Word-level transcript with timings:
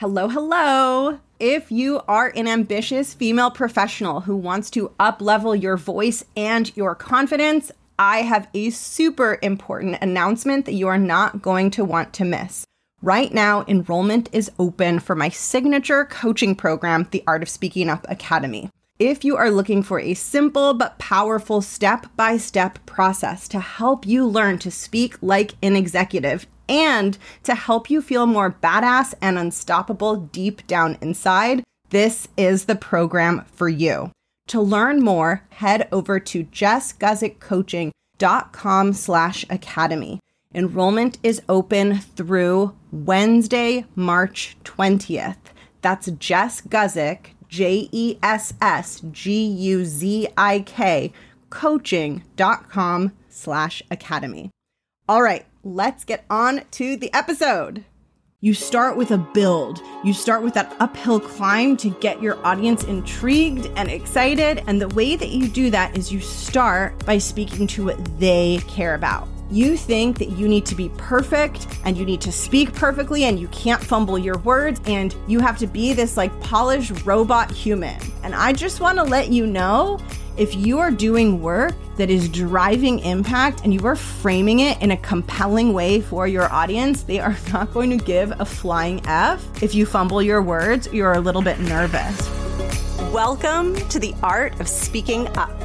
Hello, 0.00 0.28
hello. 0.28 1.20
If 1.40 1.72
you 1.72 2.02
are 2.06 2.30
an 2.36 2.46
ambitious 2.46 3.14
female 3.14 3.50
professional 3.50 4.20
who 4.20 4.36
wants 4.36 4.68
to 4.72 4.92
uplevel 5.00 5.58
your 5.58 5.78
voice 5.78 6.22
and 6.36 6.70
your 6.76 6.94
confidence, 6.94 7.72
I 7.98 8.18
have 8.18 8.46
a 8.52 8.68
super 8.68 9.38
important 9.40 9.96
announcement 10.02 10.66
that 10.66 10.74
you 10.74 10.86
are 10.86 10.98
not 10.98 11.40
going 11.40 11.70
to 11.70 11.84
want 11.86 12.12
to 12.12 12.26
miss. 12.26 12.66
Right 13.00 13.32
now, 13.32 13.64
enrollment 13.66 14.28
is 14.34 14.50
open 14.58 14.98
for 14.98 15.16
my 15.16 15.30
signature 15.30 16.04
coaching 16.04 16.54
program, 16.54 17.08
the 17.10 17.24
Art 17.26 17.42
of 17.42 17.48
Speaking 17.48 17.88
Up 17.88 18.04
Academy. 18.10 18.68
If 18.98 19.24
you 19.24 19.38
are 19.38 19.50
looking 19.50 19.82
for 19.82 19.98
a 19.98 20.12
simple 20.12 20.74
but 20.74 20.98
powerful 20.98 21.62
step 21.62 22.04
by 22.16 22.36
step 22.36 22.84
process 22.84 23.48
to 23.48 23.60
help 23.60 24.06
you 24.06 24.26
learn 24.26 24.58
to 24.58 24.70
speak 24.70 25.16
like 25.22 25.54
an 25.62 25.74
executive 25.74 26.46
and 26.68 27.18
to 27.44 27.54
help 27.54 27.90
you 27.90 28.02
feel 28.02 28.26
more 28.26 28.56
badass 28.62 29.14
and 29.20 29.38
unstoppable 29.38 30.16
deep 30.16 30.66
down 30.66 30.98
inside, 31.00 31.62
this 31.90 32.26
is 32.36 32.64
the 32.64 32.76
program 32.76 33.44
for 33.52 33.68
you. 33.68 34.10
To 34.48 34.60
learn 34.60 35.02
more, 35.02 35.44
head 35.50 35.88
over 35.90 36.20
to 36.20 36.44
jessguzikcoaching.com 36.44 38.92
slash 38.92 39.44
academy. 39.50 40.20
Enrollment 40.54 41.18
is 41.22 41.42
open 41.48 41.98
through 41.98 42.74
Wednesday, 42.90 43.84
March 43.94 44.56
20th. 44.64 45.36
That's 45.82 46.10
Jess 46.12 46.62
Guzik, 46.62 47.32
J 47.48 47.88
E 47.92 48.16
S 48.22 48.54
S 48.60 49.02
G 49.10 49.44
U 49.44 49.84
Z 49.84 50.28
I 50.36 50.60
K, 50.60 51.12
coaching.com 51.50 53.12
slash 53.28 53.82
academy. 53.90 54.50
All 55.08 55.22
right, 55.22 55.46
let's 55.66 56.04
get 56.04 56.24
on 56.30 56.62
to 56.70 56.96
the 56.96 57.12
episode. 57.12 57.84
You 58.40 58.54
start 58.54 58.96
with 58.96 59.10
a 59.10 59.18
build. 59.18 59.82
You 60.04 60.12
start 60.12 60.44
with 60.44 60.54
that 60.54 60.72
uphill 60.78 61.18
climb 61.18 61.76
to 61.78 61.90
get 61.90 62.22
your 62.22 62.38
audience 62.46 62.84
intrigued 62.84 63.66
and 63.76 63.90
excited. 63.90 64.62
And 64.68 64.80
the 64.80 64.88
way 64.88 65.16
that 65.16 65.30
you 65.30 65.48
do 65.48 65.70
that 65.70 65.96
is 65.98 66.12
you 66.12 66.20
start 66.20 67.04
by 67.04 67.18
speaking 67.18 67.66
to 67.68 67.86
what 67.86 68.20
they 68.20 68.60
care 68.68 68.94
about. 68.94 69.26
You 69.50 69.76
think 69.76 70.18
that 70.18 70.30
you 70.30 70.46
need 70.46 70.66
to 70.66 70.74
be 70.76 70.88
perfect 70.96 71.66
and 71.84 71.96
you 71.96 72.04
need 72.04 72.20
to 72.20 72.32
speak 72.32 72.72
perfectly 72.72 73.24
and 73.24 73.38
you 73.38 73.48
can't 73.48 73.82
fumble 73.82 74.18
your 74.18 74.38
words 74.38 74.80
and 74.86 75.14
you 75.26 75.40
have 75.40 75.58
to 75.58 75.66
be 75.66 75.92
this 75.92 76.16
like 76.16 76.38
polished 76.40 77.04
robot 77.04 77.50
human. 77.50 78.00
And 78.22 78.34
I 78.34 78.52
just 78.52 78.80
want 78.80 78.98
to 78.98 79.04
let 79.04 79.30
you 79.30 79.46
know 79.46 79.98
if 80.36 80.54
you 80.54 80.78
are 80.78 80.90
doing 80.90 81.40
work 81.40 81.74
that 81.96 82.10
is 82.10 82.28
driving 82.28 82.98
impact 82.98 83.62
and 83.64 83.72
you 83.72 83.86
are 83.86 83.96
framing 83.96 84.60
it 84.60 84.80
in 84.82 84.90
a 84.90 84.96
compelling 84.98 85.72
way 85.72 86.02
for 86.02 86.28
your 86.28 86.52
audience, 86.52 87.04
they 87.04 87.18
are 87.18 87.36
not 87.52 87.72
going 87.72 87.88
to 87.88 87.96
give 87.96 88.38
a 88.38 88.44
flying 88.44 89.00
F 89.06 89.62
if 89.62 89.74
you 89.74 89.86
fumble 89.86 90.22
your 90.22 90.42
words, 90.42 90.88
you're 90.92 91.14
a 91.14 91.20
little 91.20 91.40
bit 91.40 91.58
nervous. 91.60 92.20
Welcome 93.12 93.76
to 93.88 93.98
the 93.98 94.14
Art 94.22 94.60
of 94.60 94.68
Speaking 94.68 95.26
Up, 95.38 95.58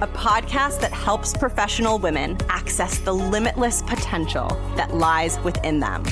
a 0.00 0.08
podcast 0.08 0.80
that 0.80 0.92
helps 0.92 1.32
professional 1.32 1.98
women 1.98 2.36
access 2.48 2.98
the 2.98 3.12
limitless 3.12 3.82
potential 3.82 4.48
that 4.76 4.92
lies 4.92 5.38
within 5.40 5.78
them. 5.78 6.02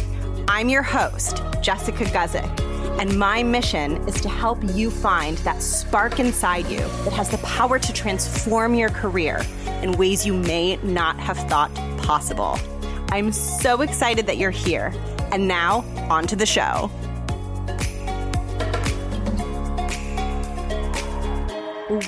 I'm 0.47 0.69
your 0.69 0.83
host, 0.83 1.43
Jessica 1.63 2.05
Guzik 2.05 2.74
and 2.99 3.19
my 3.19 3.43
mission 3.43 3.97
is 4.09 4.21
to 4.21 4.29
help 4.29 4.59
you 4.63 4.91
find 4.91 5.39
that 5.39 5.61
spark 5.63 6.21
inside 6.21 6.67
you 6.67 6.79
that 6.79 7.13
has 7.13 7.29
the 7.29 7.39
power 7.39 7.79
to 7.79 7.93
transform 7.93 8.75
your 8.75 8.89
career 8.89 9.41
in 9.83 9.93
ways 9.93 10.25
you 10.25 10.33
may 10.33 10.77
not 10.77 11.19
have 11.19 11.37
thought 11.49 11.75
possible. 11.99 12.59
I'm 13.11 13.33
so 13.33 13.81
excited 13.81 14.27
that 14.27 14.39
you're 14.39 14.51
here. 14.51 14.93
And 15.33 15.49
now, 15.49 15.81
on 16.09 16.27
to 16.29 16.37
the 16.37 16.47
show. 16.47 16.91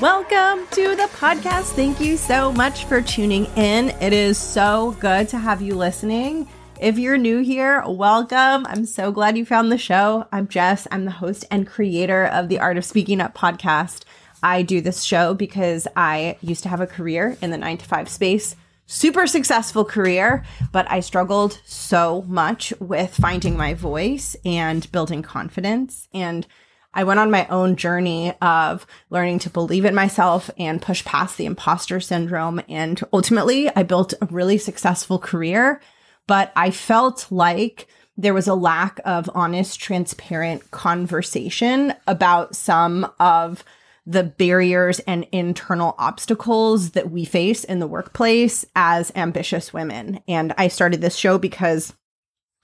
Welcome 0.00 0.66
to 0.72 0.96
the 0.96 1.08
podcast. 1.14 1.72
Thank 1.72 2.00
you 2.00 2.16
so 2.16 2.52
much 2.52 2.84
for 2.84 3.02
tuning 3.02 3.46
in. 3.56 3.90
It 4.00 4.12
is 4.12 4.38
so 4.38 4.96
good 5.00 5.28
to 5.30 5.38
have 5.38 5.60
you 5.60 5.74
listening. 5.74 6.48
If 6.78 6.98
you're 6.98 7.16
new 7.16 7.38
here, 7.38 7.82
welcome. 7.86 8.66
I'm 8.66 8.84
so 8.84 9.10
glad 9.10 9.38
you 9.38 9.46
found 9.46 9.72
the 9.72 9.78
show. 9.78 10.26
I'm 10.30 10.46
Jess. 10.46 10.86
I'm 10.90 11.06
the 11.06 11.10
host 11.10 11.46
and 11.50 11.66
creator 11.66 12.26
of 12.26 12.50
the 12.50 12.58
Art 12.58 12.76
of 12.76 12.84
Speaking 12.84 13.18
Up 13.18 13.34
podcast. 13.34 14.04
I 14.42 14.60
do 14.60 14.82
this 14.82 15.02
show 15.02 15.32
because 15.32 15.88
I 15.96 16.36
used 16.42 16.62
to 16.64 16.68
have 16.68 16.82
a 16.82 16.86
career 16.86 17.38
in 17.40 17.50
the 17.50 17.56
nine 17.56 17.78
to 17.78 17.84
five 17.86 18.10
space, 18.10 18.56
super 18.84 19.26
successful 19.26 19.86
career, 19.86 20.44
but 20.70 20.88
I 20.90 21.00
struggled 21.00 21.62
so 21.64 22.26
much 22.28 22.74
with 22.78 23.16
finding 23.16 23.56
my 23.56 23.72
voice 23.72 24.36
and 24.44 24.92
building 24.92 25.22
confidence. 25.22 26.08
And 26.12 26.46
I 26.92 27.04
went 27.04 27.20
on 27.20 27.30
my 27.30 27.46
own 27.46 27.76
journey 27.76 28.34
of 28.42 28.86
learning 29.08 29.38
to 29.40 29.50
believe 29.50 29.86
in 29.86 29.94
myself 29.94 30.50
and 30.58 30.82
push 30.82 31.02
past 31.06 31.38
the 31.38 31.46
imposter 31.46 32.00
syndrome. 32.00 32.60
And 32.68 33.02
ultimately, 33.14 33.74
I 33.74 33.82
built 33.82 34.12
a 34.20 34.26
really 34.26 34.58
successful 34.58 35.18
career 35.18 35.80
but 36.26 36.52
I 36.56 36.70
felt 36.70 37.26
like 37.30 37.86
there 38.16 38.34
was 38.34 38.48
a 38.48 38.54
lack 38.54 39.00
of 39.04 39.28
honest, 39.34 39.78
transparent 39.78 40.70
conversation 40.70 41.94
about 42.06 42.56
some 42.56 43.10
of 43.20 43.62
the 44.06 44.22
barriers 44.22 45.00
and 45.00 45.26
internal 45.32 45.94
obstacles 45.98 46.92
that 46.92 47.10
we 47.10 47.24
face 47.24 47.64
in 47.64 47.80
the 47.80 47.86
workplace 47.86 48.64
as 48.76 49.12
ambitious 49.16 49.72
women. 49.72 50.20
And 50.28 50.54
I 50.56 50.68
started 50.68 51.00
this 51.00 51.16
show 51.16 51.38
because 51.38 51.92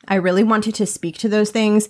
I 0.06 0.14
really 0.16 0.44
wanted 0.44 0.76
to 0.76 0.86
speak 0.86 1.18
to 1.18 1.28
those 1.28 1.50
things 1.50 1.88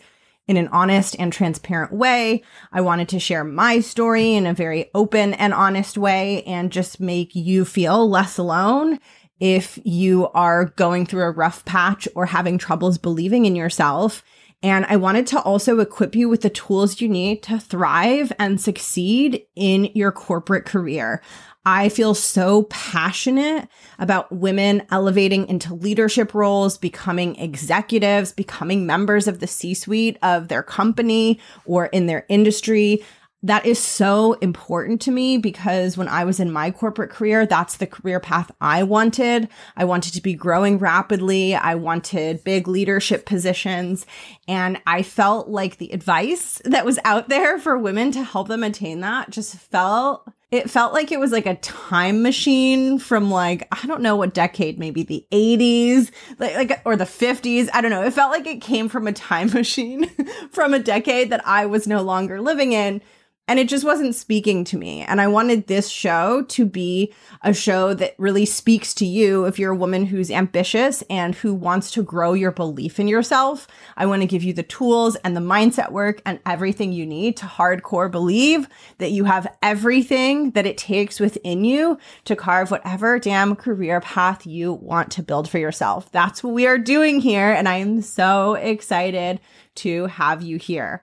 in 0.48 0.56
an 0.56 0.68
honest 0.68 1.14
and 1.18 1.32
transparent 1.32 1.92
way. 1.92 2.42
I 2.72 2.80
wanted 2.80 3.08
to 3.10 3.20
share 3.20 3.44
my 3.44 3.80
story 3.80 4.32
in 4.32 4.46
a 4.46 4.54
very 4.54 4.90
open 4.94 5.34
and 5.34 5.54
honest 5.54 5.96
way 5.96 6.42
and 6.44 6.72
just 6.72 6.98
make 6.98 7.34
you 7.34 7.64
feel 7.64 8.08
less 8.08 8.38
alone 8.38 8.98
if 9.42 9.76
you 9.82 10.28
are 10.34 10.66
going 10.76 11.04
through 11.04 11.24
a 11.24 11.30
rough 11.32 11.64
patch 11.64 12.06
or 12.14 12.26
having 12.26 12.58
troubles 12.58 12.96
believing 12.96 13.44
in 13.44 13.56
yourself. 13.56 14.22
And 14.62 14.86
I 14.86 14.94
wanted 14.94 15.26
to 15.28 15.42
also 15.42 15.80
equip 15.80 16.14
you 16.14 16.28
with 16.28 16.42
the 16.42 16.48
tools 16.48 17.00
you 17.00 17.08
need 17.08 17.42
to 17.42 17.58
thrive 17.58 18.32
and 18.38 18.60
succeed 18.60 19.42
in 19.56 19.86
your 19.94 20.12
corporate 20.12 20.64
career. 20.64 21.20
I 21.66 21.88
feel 21.88 22.14
so 22.14 22.64
passionate 22.70 23.68
about 23.98 24.30
women 24.30 24.86
elevating 24.92 25.48
into 25.48 25.74
leadership 25.74 26.34
roles, 26.34 26.78
becoming 26.78 27.34
executives, 27.34 28.30
becoming 28.30 28.86
members 28.86 29.26
of 29.26 29.40
the 29.40 29.48
C 29.48 29.74
suite 29.74 30.18
of 30.22 30.46
their 30.46 30.62
company 30.62 31.40
or 31.64 31.86
in 31.86 32.06
their 32.06 32.26
industry 32.28 33.04
that 33.44 33.66
is 33.66 33.78
so 33.78 34.34
important 34.34 35.00
to 35.02 35.10
me 35.10 35.36
because 35.36 35.96
when 35.96 36.06
I 36.06 36.24
was 36.24 36.38
in 36.38 36.52
my 36.52 36.70
corporate 36.70 37.10
career, 37.10 37.44
that's 37.44 37.76
the 37.76 37.86
career 37.86 38.20
path 38.20 38.52
I 38.60 38.84
wanted. 38.84 39.48
I 39.76 39.84
wanted 39.84 40.14
to 40.14 40.22
be 40.22 40.34
growing 40.34 40.78
rapidly. 40.78 41.54
I 41.54 41.74
wanted 41.74 42.44
big 42.44 42.68
leadership 42.68 43.26
positions. 43.26 44.06
And 44.46 44.80
I 44.86 45.02
felt 45.02 45.48
like 45.48 45.78
the 45.78 45.92
advice 45.92 46.62
that 46.64 46.84
was 46.84 47.00
out 47.04 47.28
there 47.28 47.58
for 47.58 47.76
women 47.76 48.12
to 48.12 48.22
help 48.22 48.46
them 48.46 48.62
attain 48.62 49.00
that 49.00 49.30
just 49.30 49.56
felt 49.56 50.28
it 50.52 50.68
felt 50.68 50.92
like 50.92 51.10
it 51.10 51.18
was 51.18 51.32
like 51.32 51.46
a 51.46 51.56
time 51.56 52.22
machine 52.22 52.98
from 52.98 53.30
like 53.30 53.66
I 53.72 53.86
don't 53.86 54.02
know 54.02 54.16
what 54.16 54.34
decade, 54.34 54.78
maybe 54.78 55.02
the 55.02 55.26
80s, 55.32 56.10
like, 56.38 56.54
like 56.54 56.82
or 56.84 56.94
the 56.94 57.04
50s. 57.04 57.70
I 57.72 57.80
don't 57.80 57.90
know. 57.90 58.04
It 58.04 58.12
felt 58.12 58.30
like 58.30 58.46
it 58.46 58.60
came 58.60 58.90
from 58.90 59.06
a 59.06 59.12
time 59.12 59.50
machine 59.54 60.10
from 60.50 60.74
a 60.74 60.78
decade 60.78 61.30
that 61.30 61.44
I 61.46 61.64
was 61.66 61.86
no 61.86 62.02
longer 62.02 62.40
living 62.40 62.74
in 62.74 63.00
and 63.48 63.58
it 63.58 63.68
just 63.68 63.84
wasn't 63.84 64.14
speaking 64.14 64.62
to 64.64 64.78
me. 64.78 65.02
And 65.02 65.20
I 65.20 65.26
wanted 65.26 65.66
this 65.66 65.88
show 65.88 66.42
to 66.42 66.64
be 66.64 67.12
a 67.42 67.52
show 67.52 67.92
that 67.94 68.14
really 68.16 68.46
speaks 68.46 68.94
to 68.94 69.04
you 69.04 69.46
if 69.46 69.58
you're 69.58 69.72
a 69.72 69.76
woman 69.76 70.06
who's 70.06 70.30
ambitious 70.30 71.02
and 71.10 71.34
who 71.34 71.52
wants 71.52 71.90
to 71.92 72.04
grow 72.04 72.34
your 72.34 72.52
belief 72.52 73.00
in 73.00 73.08
yourself. 73.08 73.66
I 73.96 74.06
want 74.06 74.22
to 74.22 74.28
give 74.28 74.44
you 74.44 74.52
the 74.52 74.62
tools 74.62 75.16
and 75.16 75.36
the 75.36 75.40
mindset 75.40 75.90
work 75.90 76.22
and 76.24 76.38
everything 76.46 76.92
you 76.92 77.04
need 77.04 77.36
to 77.38 77.46
hardcore 77.46 78.10
believe 78.10 78.68
that 78.98 79.10
you 79.10 79.24
have 79.24 79.52
everything 79.60 80.52
that 80.52 80.66
it 80.66 80.78
takes 80.78 81.18
within 81.18 81.64
you 81.64 81.98
to 82.26 82.36
carve 82.36 82.70
whatever 82.70 83.18
damn 83.18 83.56
career 83.56 84.00
path 84.00 84.46
you 84.46 84.72
want 84.72 85.10
to 85.12 85.22
build 85.22 85.50
for 85.50 85.58
yourself. 85.58 86.10
That's 86.12 86.44
what 86.44 86.54
we 86.54 86.68
are 86.68 86.78
doing 86.78 87.20
here. 87.20 87.50
And 87.50 87.68
I 87.68 87.76
am 87.78 88.02
so 88.02 88.54
excited 88.54 89.40
to 89.74 90.06
have 90.06 90.42
you 90.42 90.58
here. 90.58 91.02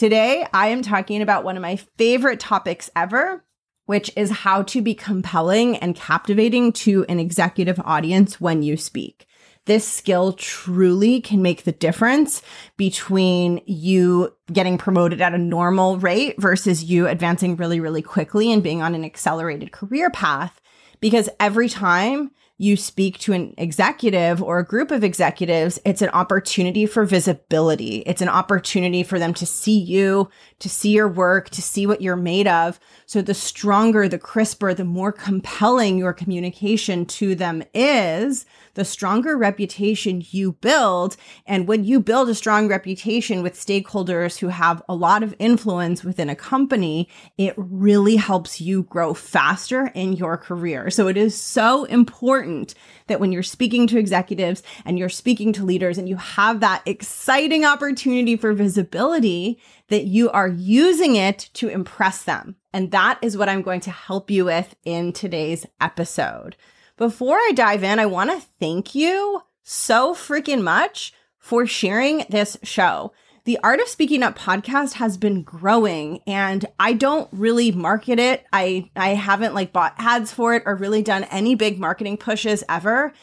Today, 0.00 0.46
I 0.54 0.68
am 0.68 0.80
talking 0.80 1.20
about 1.20 1.44
one 1.44 1.58
of 1.58 1.60
my 1.60 1.76
favorite 1.76 2.40
topics 2.40 2.88
ever, 2.96 3.44
which 3.84 4.10
is 4.16 4.30
how 4.30 4.62
to 4.62 4.80
be 4.80 4.94
compelling 4.94 5.76
and 5.76 5.94
captivating 5.94 6.72
to 6.72 7.04
an 7.10 7.20
executive 7.20 7.78
audience 7.80 8.40
when 8.40 8.62
you 8.62 8.78
speak. 8.78 9.26
This 9.66 9.86
skill 9.86 10.32
truly 10.32 11.20
can 11.20 11.42
make 11.42 11.64
the 11.64 11.72
difference 11.72 12.40
between 12.78 13.60
you 13.66 14.34
getting 14.50 14.78
promoted 14.78 15.20
at 15.20 15.34
a 15.34 15.38
normal 15.38 15.98
rate 15.98 16.40
versus 16.40 16.82
you 16.82 17.06
advancing 17.06 17.56
really, 17.56 17.78
really 17.78 18.00
quickly 18.00 18.50
and 18.50 18.62
being 18.62 18.80
on 18.80 18.94
an 18.94 19.04
accelerated 19.04 19.70
career 19.70 20.08
path. 20.08 20.62
Because 21.00 21.28
every 21.38 21.68
time 21.68 22.30
you 22.60 22.76
speak 22.76 23.18
to 23.18 23.32
an 23.32 23.54
executive 23.56 24.42
or 24.42 24.58
a 24.58 24.64
group 24.66 24.90
of 24.90 25.02
executives, 25.02 25.80
it's 25.86 26.02
an 26.02 26.10
opportunity 26.10 26.84
for 26.84 27.06
visibility. 27.06 28.02
It's 28.04 28.20
an 28.20 28.28
opportunity 28.28 29.02
for 29.02 29.18
them 29.18 29.32
to 29.34 29.46
see 29.46 29.78
you, 29.78 30.28
to 30.58 30.68
see 30.68 30.90
your 30.90 31.08
work, 31.08 31.48
to 31.50 31.62
see 31.62 31.86
what 31.86 32.02
you're 32.02 32.16
made 32.16 32.46
of. 32.46 32.78
So 33.06 33.22
the 33.22 33.32
stronger, 33.32 34.08
the 34.08 34.18
crisper, 34.18 34.74
the 34.74 34.84
more 34.84 35.10
compelling 35.10 35.96
your 35.96 36.12
communication 36.12 37.06
to 37.06 37.34
them 37.34 37.62
is, 37.72 38.44
the 38.74 38.84
stronger 38.84 39.36
reputation 39.36 40.22
you 40.30 40.52
build. 40.52 41.16
And 41.46 41.66
when 41.66 41.84
you 41.84 42.00
build 42.00 42.28
a 42.28 42.34
strong 42.34 42.68
reputation 42.68 43.42
with 43.42 43.54
stakeholders 43.54 44.38
who 44.38 44.48
have 44.48 44.82
a 44.88 44.94
lot 44.94 45.22
of 45.22 45.34
influence 45.38 46.04
within 46.04 46.28
a 46.28 46.36
company, 46.36 47.08
it 47.38 47.54
really 47.56 48.16
helps 48.16 48.60
you 48.60 48.84
grow 48.84 49.14
faster 49.14 49.88
in 49.94 50.12
your 50.14 50.36
career. 50.36 50.90
So 50.90 51.08
it 51.08 51.16
is 51.16 51.40
so 51.40 51.84
important 51.84 52.74
that 53.06 53.20
when 53.20 53.32
you're 53.32 53.42
speaking 53.42 53.86
to 53.88 53.98
executives 53.98 54.62
and 54.84 54.98
you're 54.98 55.08
speaking 55.08 55.52
to 55.54 55.64
leaders 55.64 55.98
and 55.98 56.08
you 56.08 56.16
have 56.16 56.60
that 56.60 56.82
exciting 56.86 57.64
opportunity 57.64 58.36
for 58.36 58.52
visibility, 58.52 59.60
that 59.88 60.04
you 60.04 60.30
are 60.30 60.48
using 60.48 61.16
it 61.16 61.50
to 61.54 61.68
impress 61.68 62.22
them. 62.22 62.56
And 62.72 62.92
that 62.92 63.18
is 63.22 63.36
what 63.36 63.48
I'm 63.48 63.62
going 63.62 63.80
to 63.80 63.90
help 63.90 64.30
you 64.30 64.44
with 64.44 64.74
in 64.84 65.12
today's 65.12 65.66
episode. 65.80 66.56
Before 67.00 67.36
I 67.36 67.52
dive 67.54 67.82
in, 67.82 67.98
I 67.98 68.04
want 68.04 68.28
to 68.28 68.46
thank 68.60 68.94
you 68.94 69.40
so 69.62 70.12
freaking 70.12 70.60
much 70.60 71.14
for 71.38 71.66
sharing 71.66 72.26
this 72.28 72.58
show. 72.62 73.14
The 73.44 73.58
Art 73.64 73.80
of 73.80 73.88
Speaking 73.88 74.22
Up 74.22 74.38
podcast 74.38 74.92
has 74.92 75.16
been 75.16 75.42
growing 75.42 76.20
and 76.26 76.66
I 76.78 76.92
don't 76.92 77.26
really 77.32 77.72
market 77.72 78.18
it. 78.18 78.44
I 78.52 78.90
I 78.94 79.14
haven't 79.14 79.54
like 79.54 79.72
bought 79.72 79.94
ads 79.96 80.30
for 80.30 80.52
it 80.52 80.64
or 80.66 80.74
really 80.74 81.00
done 81.00 81.24
any 81.24 81.54
big 81.54 81.80
marketing 81.80 82.18
pushes 82.18 82.62
ever. 82.68 83.14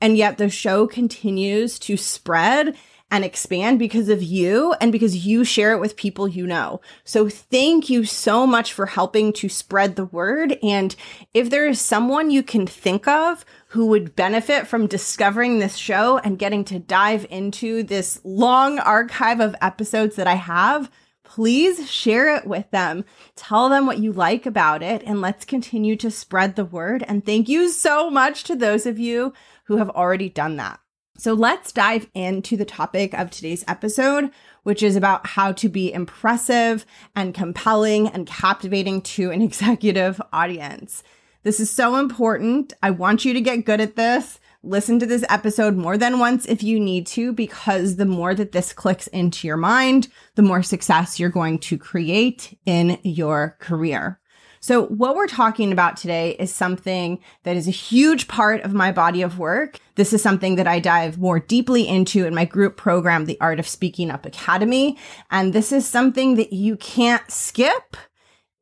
And 0.00 0.16
yet 0.16 0.38
the 0.38 0.48
show 0.48 0.86
continues 0.86 1.78
to 1.80 1.98
spread 1.98 2.74
and 3.10 3.24
expand 3.24 3.78
because 3.78 4.08
of 4.08 4.22
you 4.22 4.74
and 4.80 4.90
because 4.90 5.26
you 5.26 5.44
share 5.44 5.72
it 5.72 5.80
with 5.80 5.96
people 5.96 6.26
you 6.26 6.46
know. 6.46 6.80
So 7.04 7.28
thank 7.28 7.88
you 7.88 8.04
so 8.04 8.46
much 8.46 8.72
for 8.72 8.86
helping 8.86 9.32
to 9.34 9.48
spread 9.48 9.94
the 9.94 10.06
word. 10.06 10.58
And 10.62 10.94
if 11.32 11.48
there 11.48 11.68
is 11.68 11.80
someone 11.80 12.30
you 12.30 12.42
can 12.42 12.66
think 12.66 13.06
of 13.06 13.44
who 13.68 13.86
would 13.86 14.16
benefit 14.16 14.66
from 14.66 14.88
discovering 14.88 15.58
this 15.58 15.76
show 15.76 16.18
and 16.18 16.38
getting 16.38 16.64
to 16.64 16.78
dive 16.78 17.26
into 17.30 17.84
this 17.84 18.20
long 18.24 18.78
archive 18.80 19.40
of 19.40 19.54
episodes 19.60 20.16
that 20.16 20.26
I 20.26 20.34
have, 20.34 20.90
please 21.22 21.90
share 21.90 22.34
it 22.34 22.46
with 22.46 22.70
them. 22.70 23.04
Tell 23.36 23.68
them 23.68 23.86
what 23.86 23.98
you 23.98 24.12
like 24.12 24.46
about 24.46 24.82
it, 24.82 25.02
and 25.04 25.20
let's 25.20 25.44
continue 25.44 25.94
to 25.96 26.10
spread 26.10 26.56
the 26.56 26.64
word. 26.64 27.04
And 27.06 27.26
thank 27.26 27.48
you 27.48 27.68
so 27.68 28.10
much 28.10 28.44
to 28.44 28.56
those 28.56 28.86
of 28.86 28.98
you 28.98 29.32
who 29.64 29.76
have 29.76 29.90
already 29.90 30.28
done 30.28 30.56
that. 30.56 30.80
So 31.18 31.32
let's 31.32 31.72
dive 31.72 32.08
into 32.14 32.56
the 32.56 32.66
topic 32.66 33.14
of 33.14 33.30
today's 33.30 33.64
episode, 33.66 34.30
which 34.64 34.82
is 34.82 34.96
about 34.96 35.26
how 35.26 35.52
to 35.52 35.68
be 35.68 35.92
impressive 35.92 36.84
and 37.14 37.34
compelling 37.34 38.08
and 38.08 38.26
captivating 38.26 39.00
to 39.02 39.30
an 39.30 39.40
executive 39.42 40.20
audience. 40.32 41.02
This 41.42 41.58
is 41.58 41.70
so 41.70 41.96
important. 41.96 42.72
I 42.82 42.90
want 42.90 43.24
you 43.24 43.32
to 43.32 43.40
get 43.40 43.64
good 43.64 43.80
at 43.80 43.96
this. 43.96 44.40
Listen 44.62 44.98
to 44.98 45.06
this 45.06 45.24
episode 45.28 45.76
more 45.76 45.96
than 45.96 46.18
once 46.18 46.44
if 46.46 46.62
you 46.62 46.80
need 46.80 47.06
to, 47.08 47.32
because 47.32 47.96
the 47.96 48.04
more 48.04 48.34
that 48.34 48.52
this 48.52 48.72
clicks 48.72 49.06
into 49.06 49.46
your 49.46 49.56
mind, 49.56 50.08
the 50.34 50.42
more 50.42 50.62
success 50.62 51.20
you're 51.20 51.30
going 51.30 51.60
to 51.60 51.78
create 51.78 52.58
in 52.66 52.98
your 53.04 53.56
career. 53.60 54.18
So, 54.66 54.86
what 54.86 55.14
we're 55.14 55.28
talking 55.28 55.70
about 55.70 55.96
today 55.96 56.34
is 56.40 56.52
something 56.52 57.20
that 57.44 57.54
is 57.54 57.68
a 57.68 57.70
huge 57.70 58.26
part 58.26 58.62
of 58.62 58.74
my 58.74 58.90
body 58.90 59.22
of 59.22 59.38
work. 59.38 59.78
This 59.94 60.12
is 60.12 60.20
something 60.20 60.56
that 60.56 60.66
I 60.66 60.80
dive 60.80 61.20
more 61.20 61.38
deeply 61.38 61.86
into 61.86 62.26
in 62.26 62.34
my 62.34 62.46
group 62.46 62.76
program, 62.76 63.26
the 63.26 63.40
Art 63.40 63.60
of 63.60 63.68
Speaking 63.68 64.10
Up 64.10 64.26
Academy. 64.26 64.98
And 65.30 65.52
this 65.52 65.70
is 65.70 65.86
something 65.86 66.34
that 66.34 66.52
you 66.52 66.76
can't 66.78 67.30
skip 67.30 67.96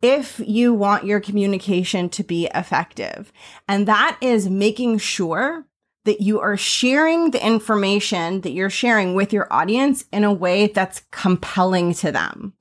if 0.03 0.43
you 0.47 0.75
want 0.75 1.07
your 1.07 1.21
communication 1.21 2.11
to 2.11 2.23
be 2.23 2.51
effective. 2.55 3.33
And 3.67 3.89
that 3.89 4.19
is 4.21 4.47
making 4.47 4.99
sure 4.99 5.65
that 6.05 6.21
you 6.21 6.39
are 6.39 6.59
sharing 6.59 7.31
the 7.31 7.43
information 7.43 8.43
that 8.43 8.53
you're 8.53 8.69
sharing 8.69 9.15
with 9.15 9.33
your 9.33 9.51
audience 9.51 10.05
in 10.13 10.23
a 10.23 10.35
way 10.35 10.67
that's 10.67 11.01
compelling 11.13 11.95
to 11.95 12.13
them. 12.13 12.53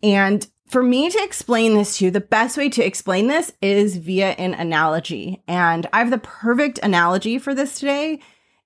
And 0.00 0.46
for 0.66 0.82
me 0.82 1.10
to 1.10 1.22
explain 1.22 1.74
this 1.74 1.98
to 1.98 2.06
you, 2.06 2.10
the 2.10 2.20
best 2.20 2.56
way 2.56 2.68
to 2.70 2.84
explain 2.84 3.26
this 3.26 3.52
is 3.60 3.96
via 3.96 4.30
an 4.30 4.54
analogy. 4.54 5.42
And 5.46 5.86
I 5.92 5.98
have 5.98 6.10
the 6.10 6.18
perfect 6.18 6.78
analogy 6.82 7.38
for 7.38 7.54
this 7.54 7.78
today. 7.78 8.20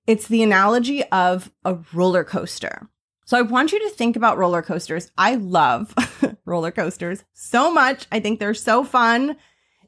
It's 0.07 0.27
the 0.27 0.41
analogy 0.41 1.03
of 1.05 1.51
a 1.65 1.77
roller 1.93 2.23
coaster. 2.23 2.89
So 3.25 3.37
I 3.37 3.43
want 3.43 3.71
you 3.71 3.79
to 3.79 3.89
think 3.89 4.15
about 4.15 4.39
roller 4.39 4.63
coasters. 4.63 5.11
I 5.17 5.35
love 5.35 5.93
roller 6.45 6.71
coasters 6.71 7.25
so 7.33 7.71
much. 7.71 8.07
I 8.11 8.19
think 8.19 8.39
they're 8.39 8.55
so 8.55 8.83
fun. 8.83 9.37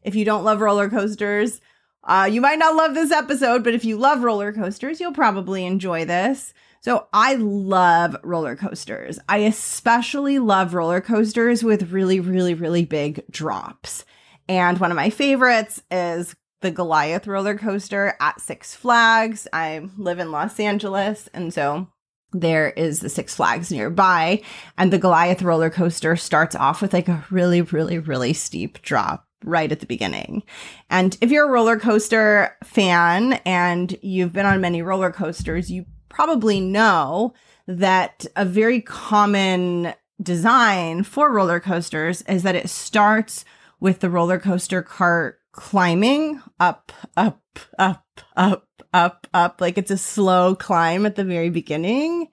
If 0.04 0.14
you 0.14 0.26
don't 0.26 0.44
love 0.44 0.62
roller 0.62 0.90
coasters, 0.90 1.60
uh, 2.04 2.30
you 2.32 2.42
might 2.42 2.60
not 2.60 2.76
love 2.76 2.94
this 2.94 3.12
episode, 3.12 3.64
but 3.64 3.74
if 3.74 3.86
you 3.86 3.98
love 3.98 4.24
roller 4.24 4.52
coasters, 4.52 5.00
you'll 5.00 5.12
probably 5.12 5.66
enjoy 5.66 6.06
this. 6.06 6.54
So 6.82 7.08
I 7.14 7.36
love 7.36 8.18
roller 8.24 8.56
coasters. 8.56 9.20
I 9.30 9.40
especially 9.40 10.40
love 10.40 10.74
roller 10.74 11.00
coasters 11.00 11.64
with 11.64 11.92
really, 11.92 12.20
really, 12.20 12.56
really 12.56 12.86
big 12.86 13.24
drops. 13.30 14.04
And 14.50 14.80
one 14.80 14.90
of 14.90 14.96
my 14.96 15.12
favorites 15.12 15.84
is 15.92 16.36
the 16.62 16.72
Goliath 16.72 17.28
roller 17.28 17.56
coaster 17.56 18.16
at 18.20 18.42
Six 18.42 18.74
Flags. 18.74 19.48
I 19.54 19.90
live 19.96 20.18
in 20.18 20.32
Los 20.32 20.60
Angeles, 20.60 21.30
and 21.36 21.54
so 21.54 21.88
there 22.34 22.72
is 22.72 23.00
the 23.00 23.10
Six 23.10 23.36
Flags 23.36 23.72
nearby. 23.72 24.42
And 24.76 24.92
the 24.92 24.98
Goliath 24.98 25.44
roller 25.44 25.70
coaster 25.70 26.16
starts 26.16 26.56
off 26.56 26.82
with 26.82 26.94
like 26.94 27.08
a 27.08 27.24
really, 27.30 27.62
really, 27.62 28.00
really 28.00 28.34
steep 28.34 28.82
drop 28.82 29.28
right 29.44 29.72
at 29.72 29.82
the 29.82 29.86
beginning. 29.86 30.42
And 30.90 31.16
if 31.22 31.30
you're 31.30 31.48
a 31.48 31.52
roller 31.52 31.78
coaster 31.78 32.58
fan 32.64 33.34
and 33.46 33.96
you've 34.02 34.34
been 34.34 34.46
on 34.48 34.62
many 34.62 34.82
roller 34.82 35.12
coasters, 35.12 35.72
you 35.72 35.86
probably 36.12 36.60
know 36.60 37.34
that 37.68 38.26
a 38.36 38.46
very 38.46 38.82
common 38.82 39.94
design 40.22 41.04
for 41.04 41.32
roller 41.32 41.60
coasters 41.60 42.22
is 42.24 42.44
that 42.44 42.56
it 42.56 42.70
starts 42.70 43.46
with 43.80 44.02
the 44.02 44.10
roller 44.10 44.38
coaster 44.38 44.82
cart 44.82 45.40
climbing 45.52 46.42
up, 46.60 46.92
up, 47.18 47.42
up, 47.78 48.06
up, 48.36 48.68
up, 48.94 49.28
up. 49.34 49.62
Like 49.62 49.78
it's 49.78 49.92
a 49.92 49.98
slow 49.98 50.56
climb 50.56 51.06
at 51.06 51.16
the 51.16 51.24
very 51.24 51.50
beginning. 51.50 52.28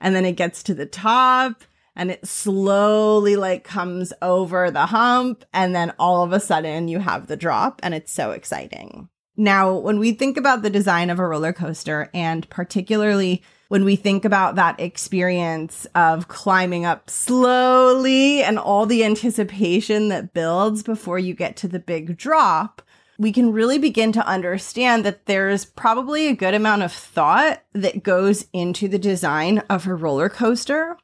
And 0.00 0.14
then 0.14 0.24
it 0.24 0.32
gets 0.32 0.62
to 0.64 0.74
the 0.74 0.86
top 0.86 1.64
and 1.94 2.10
it 2.10 2.26
slowly 2.26 3.36
like 3.36 3.64
comes 3.64 4.12
over 4.22 4.70
the 4.70 4.86
hump. 4.86 5.44
And 5.52 5.74
then 5.74 5.94
all 5.98 6.22
of 6.22 6.32
a 6.32 6.40
sudden 6.40 6.88
you 6.88 6.98
have 7.00 7.26
the 7.26 7.36
drop 7.36 7.80
and 7.82 7.94
it's 7.94 8.12
so 8.12 8.32
exciting. 8.32 9.08
Now, 9.36 9.74
when 9.74 9.98
we 9.98 10.12
think 10.12 10.36
about 10.36 10.62
the 10.62 10.70
design 10.70 11.10
of 11.10 11.18
a 11.18 11.26
roller 11.26 11.52
coaster, 11.52 12.08
and 12.14 12.48
particularly 12.48 13.42
when 13.68 13.84
we 13.84 13.96
think 13.96 14.24
about 14.24 14.54
that 14.54 14.80
experience 14.80 15.86
of 15.94 16.28
climbing 16.28 16.84
up 16.84 17.10
slowly 17.10 18.42
and 18.42 18.58
all 18.58 18.86
the 18.86 19.04
anticipation 19.04 20.08
that 20.08 20.32
builds 20.32 20.82
before 20.82 21.18
you 21.18 21.34
get 21.34 21.56
to 21.58 21.68
the 21.68 21.78
big 21.78 22.16
drop, 22.16 22.80
we 23.18 23.32
can 23.32 23.52
really 23.52 23.78
begin 23.78 24.12
to 24.12 24.26
understand 24.26 25.04
that 25.04 25.26
there's 25.26 25.64
probably 25.64 26.28
a 26.28 26.34
good 26.34 26.54
amount 26.54 26.82
of 26.82 26.92
thought 26.92 27.62
that 27.72 28.02
goes 28.02 28.46
into 28.52 28.88
the 28.88 28.98
design 28.98 29.58
of 29.70 29.86
a 29.86 29.94
roller 29.94 30.28
coaster, 30.28 30.96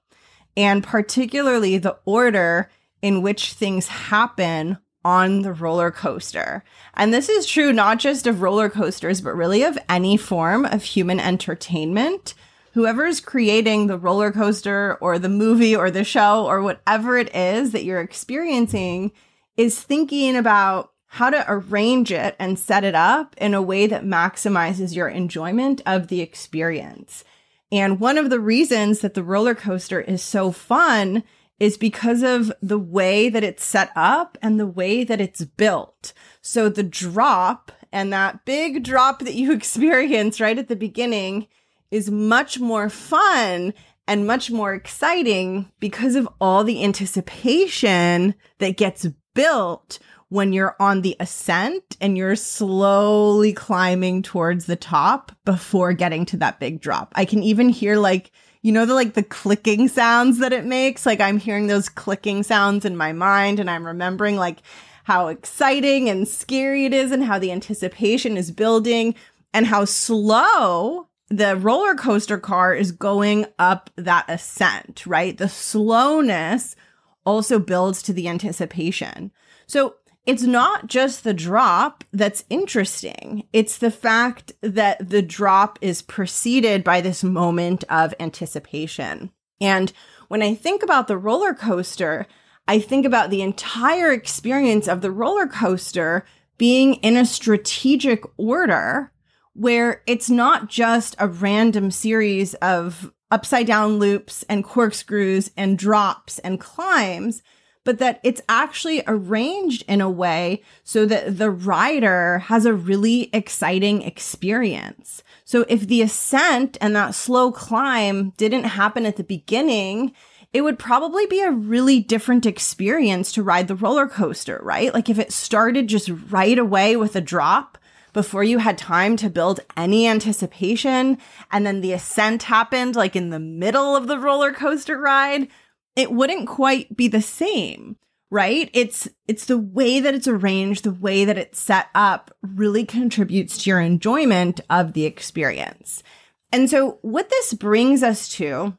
and 0.56 0.84
particularly 0.84 1.78
the 1.78 1.98
order 2.04 2.70
in 3.00 3.22
which 3.22 3.54
things 3.54 3.88
happen 3.88 4.78
on 5.04 5.42
the 5.42 5.52
roller 5.52 5.90
coaster. 5.90 6.64
And 6.94 7.12
this 7.12 7.28
is 7.28 7.46
true 7.46 7.72
not 7.72 7.98
just 7.98 8.26
of 8.26 8.42
roller 8.42 8.68
coasters, 8.68 9.20
but 9.20 9.34
really 9.34 9.62
of 9.62 9.78
any 9.88 10.16
form 10.16 10.64
of 10.64 10.82
human 10.84 11.20
entertainment. 11.20 12.34
Whoever's 12.74 13.20
creating 13.20 13.86
the 13.86 13.98
roller 13.98 14.32
coaster 14.32 14.96
or 15.00 15.18
the 15.18 15.28
movie 15.28 15.76
or 15.76 15.90
the 15.90 16.04
show 16.04 16.46
or 16.46 16.62
whatever 16.62 17.18
it 17.18 17.34
is 17.34 17.72
that 17.72 17.84
you're 17.84 18.00
experiencing 18.00 19.12
is 19.56 19.82
thinking 19.82 20.36
about 20.36 20.92
how 21.06 21.28
to 21.28 21.44
arrange 21.46 22.10
it 22.10 22.34
and 22.38 22.58
set 22.58 22.84
it 22.84 22.94
up 22.94 23.34
in 23.36 23.52
a 23.52 23.60
way 23.60 23.86
that 23.86 24.04
maximizes 24.04 24.96
your 24.96 25.08
enjoyment 25.08 25.82
of 25.84 26.08
the 26.08 26.22
experience. 26.22 27.22
And 27.70 28.00
one 28.00 28.16
of 28.16 28.30
the 28.30 28.40
reasons 28.40 29.00
that 29.00 29.12
the 29.12 29.22
roller 29.22 29.54
coaster 29.54 30.00
is 30.00 30.22
so 30.22 30.52
fun 30.52 31.22
is 31.62 31.78
because 31.78 32.24
of 32.24 32.52
the 32.60 32.78
way 32.78 33.28
that 33.28 33.44
it's 33.44 33.62
set 33.62 33.92
up 33.94 34.36
and 34.42 34.58
the 34.58 34.66
way 34.66 35.04
that 35.04 35.20
it's 35.20 35.44
built. 35.44 36.12
So 36.40 36.68
the 36.68 36.82
drop 36.82 37.70
and 37.92 38.12
that 38.12 38.44
big 38.44 38.82
drop 38.82 39.20
that 39.20 39.34
you 39.34 39.52
experience 39.54 40.40
right 40.40 40.58
at 40.58 40.66
the 40.66 40.74
beginning 40.74 41.46
is 41.92 42.10
much 42.10 42.58
more 42.58 42.90
fun 42.90 43.74
and 44.08 44.26
much 44.26 44.50
more 44.50 44.74
exciting 44.74 45.70
because 45.78 46.16
of 46.16 46.28
all 46.40 46.64
the 46.64 46.82
anticipation 46.82 48.34
that 48.58 48.76
gets 48.76 49.06
built 49.32 50.00
when 50.30 50.52
you're 50.52 50.74
on 50.80 51.02
the 51.02 51.14
ascent 51.20 51.96
and 52.00 52.18
you're 52.18 52.34
slowly 52.34 53.52
climbing 53.52 54.20
towards 54.22 54.66
the 54.66 54.74
top 54.74 55.30
before 55.44 55.92
getting 55.92 56.26
to 56.26 56.36
that 56.38 56.58
big 56.58 56.80
drop. 56.80 57.12
I 57.14 57.24
can 57.24 57.44
even 57.44 57.68
hear 57.68 57.98
like, 57.98 58.32
you 58.62 58.70
know, 58.72 58.86
the 58.86 58.94
like 58.94 59.14
the 59.14 59.22
clicking 59.22 59.88
sounds 59.88 60.38
that 60.38 60.52
it 60.52 60.64
makes. 60.64 61.04
Like 61.04 61.20
I'm 61.20 61.38
hearing 61.38 61.66
those 61.66 61.88
clicking 61.88 62.42
sounds 62.42 62.84
in 62.84 62.96
my 62.96 63.12
mind 63.12 63.60
and 63.60 63.68
I'm 63.68 63.86
remembering 63.86 64.36
like 64.36 64.58
how 65.04 65.28
exciting 65.28 66.08
and 66.08 66.26
scary 66.26 66.84
it 66.84 66.94
is 66.94 67.10
and 67.10 67.24
how 67.24 67.38
the 67.38 67.50
anticipation 67.50 68.36
is 68.36 68.52
building 68.52 69.16
and 69.52 69.66
how 69.66 69.84
slow 69.84 71.08
the 71.28 71.56
roller 71.56 71.94
coaster 71.94 72.38
car 72.38 72.74
is 72.74 72.92
going 72.92 73.46
up 73.58 73.90
that 73.96 74.26
ascent, 74.28 75.04
right? 75.06 75.36
The 75.36 75.48
slowness 75.48 76.76
also 77.24 77.58
builds 77.58 78.02
to 78.02 78.12
the 78.12 78.28
anticipation. 78.28 79.32
So 79.66 79.96
it's 80.26 80.42
not 80.42 80.86
just 80.86 81.24
the 81.24 81.34
drop 81.34 82.04
that's 82.12 82.44
interesting. 82.48 83.46
It's 83.52 83.78
the 83.78 83.90
fact 83.90 84.52
that 84.60 85.10
the 85.10 85.22
drop 85.22 85.78
is 85.80 86.02
preceded 86.02 86.84
by 86.84 87.00
this 87.00 87.24
moment 87.24 87.84
of 87.88 88.14
anticipation. 88.20 89.32
And 89.60 89.92
when 90.28 90.42
I 90.42 90.54
think 90.54 90.82
about 90.82 91.08
the 91.08 91.18
roller 91.18 91.54
coaster, 91.54 92.26
I 92.68 92.78
think 92.78 93.04
about 93.04 93.30
the 93.30 93.42
entire 93.42 94.12
experience 94.12 94.86
of 94.86 95.00
the 95.00 95.10
roller 95.10 95.46
coaster 95.46 96.24
being 96.56 96.94
in 96.94 97.16
a 97.16 97.26
strategic 97.26 98.22
order 98.36 99.12
where 99.54 100.02
it's 100.06 100.30
not 100.30 100.68
just 100.68 101.16
a 101.18 101.28
random 101.28 101.90
series 101.90 102.54
of 102.54 103.12
upside 103.30 103.66
down 103.66 103.98
loops 103.98 104.44
and 104.48 104.62
corkscrews 104.62 105.50
and 105.56 105.78
drops 105.78 106.38
and 106.40 106.60
climbs, 106.60 107.42
but 107.84 107.98
that 107.98 108.20
it's 108.22 108.42
actually 108.48 109.02
arranged 109.06 109.84
in 109.88 110.00
a 110.00 110.10
way 110.10 110.62
so 110.84 111.04
that 111.06 111.38
the 111.38 111.50
rider 111.50 112.38
has 112.40 112.64
a 112.64 112.74
really 112.74 113.28
exciting 113.32 114.02
experience. 114.02 115.22
So 115.44 115.64
if 115.68 115.86
the 115.86 116.02
ascent 116.02 116.78
and 116.80 116.94
that 116.94 117.14
slow 117.14 117.50
climb 117.50 118.30
didn't 118.36 118.64
happen 118.64 119.04
at 119.04 119.16
the 119.16 119.24
beginning, 119.24 120.12
it 120.52 120.62
would 120.62 120.78
probably 120.78 121.26
be 121.26 121.40
a 121.40 121.50
really 121.50 122.00
different 122.00 122.46
experience 122.46 123.32
to 123.32 123.42
ride 123.42 123.68
the 123.68 123.74
roller 123.74 124.06
coaster, 124.06 124.60
right? 124.62 124.92
Like 124.92 125.08
if 125.08 125.18
it 125.18 125.32
started 125.32 125.88
just 125.88 126.10
right 126.30 126.58
away 126.58 126.96
with 126.96 127.16
a 127.16 127.20
drop, 127.20 127.78
before 128.12 128.44
you 128.44 128.58
had 128.58 128.76
time 128.76 129.16
to 129.16 129.30
build 129.30 129.60
any 129.74 130.06
anticipation 130.06 131.16
and 131.50 131.66
then 131.66 131.80
the 131.80 131.92
ascent 131.92 132.42
happened 132.44 132.94
like 132.94 133.16
in 133.16 133.30
the 133.30 133.40
middle 133.40 133.96
of 133.96 134.06
the 134.06 134.18
roller 134.18 134.52
coaster 134.52 134.98
ride, 134.98 135.48
it 135.96 136.12
wouldn't 136.12 136.48
quite 136.48 136.96
be 136.96 137.08
the 137.08 137.22
same, 137.22 137.96
right? 138.30 138.70
It's 138.72 139.08
it's 139.28 139.44
the 139.44 139.58
way 139.58 140.00
that 140.00 140.14
it's 140.14 140.28
arranged, 140.28 140.84
the 140.84 140.92
way 140.92 141.24
that 141.24 141.38
it's 141.38 141.60
set 141.60 141.88
up 141.94 142.34
really 142.42 142.84
contributes 142.84 143.58
to 143.58 143.70
your 143.70 143.80
enjoyment 143.80 144.60
of 144.70 144.92
the 144.92 145.04
experience. 145.04 146.02
And 146.50 146.68
so 146.68 146.98
what 147.02 147.30
this 147.30 147.54
brings 147.54 148.02
us 148.02 148.28
to 148.30 148.76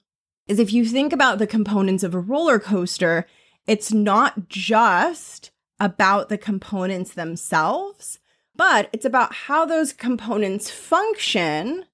is 0.47 0.59
if 0.59 0.73
you 0.73 0.85
think 0.85 1.13
about 1.13 1.39
the 1.39 1.47
components 1.47 2.03
of 2.03 2.13
a 2.13 2.19
roller 2.19 2.59
coaster, 2.59 3.25
it's 3.65 3.93
not 3.93 4.49
just 4.49 5.51
about 5.79 6.29
the 6.29 6.37
components 6.37 7.13
themselves, 7.13 8.19
but 8.55 8.89
it's 8.93 9.05
about 9.05 9.33
how 9.33 9.65
those 9.65 9.93
components 9.93 10.69
function 10.69 11.85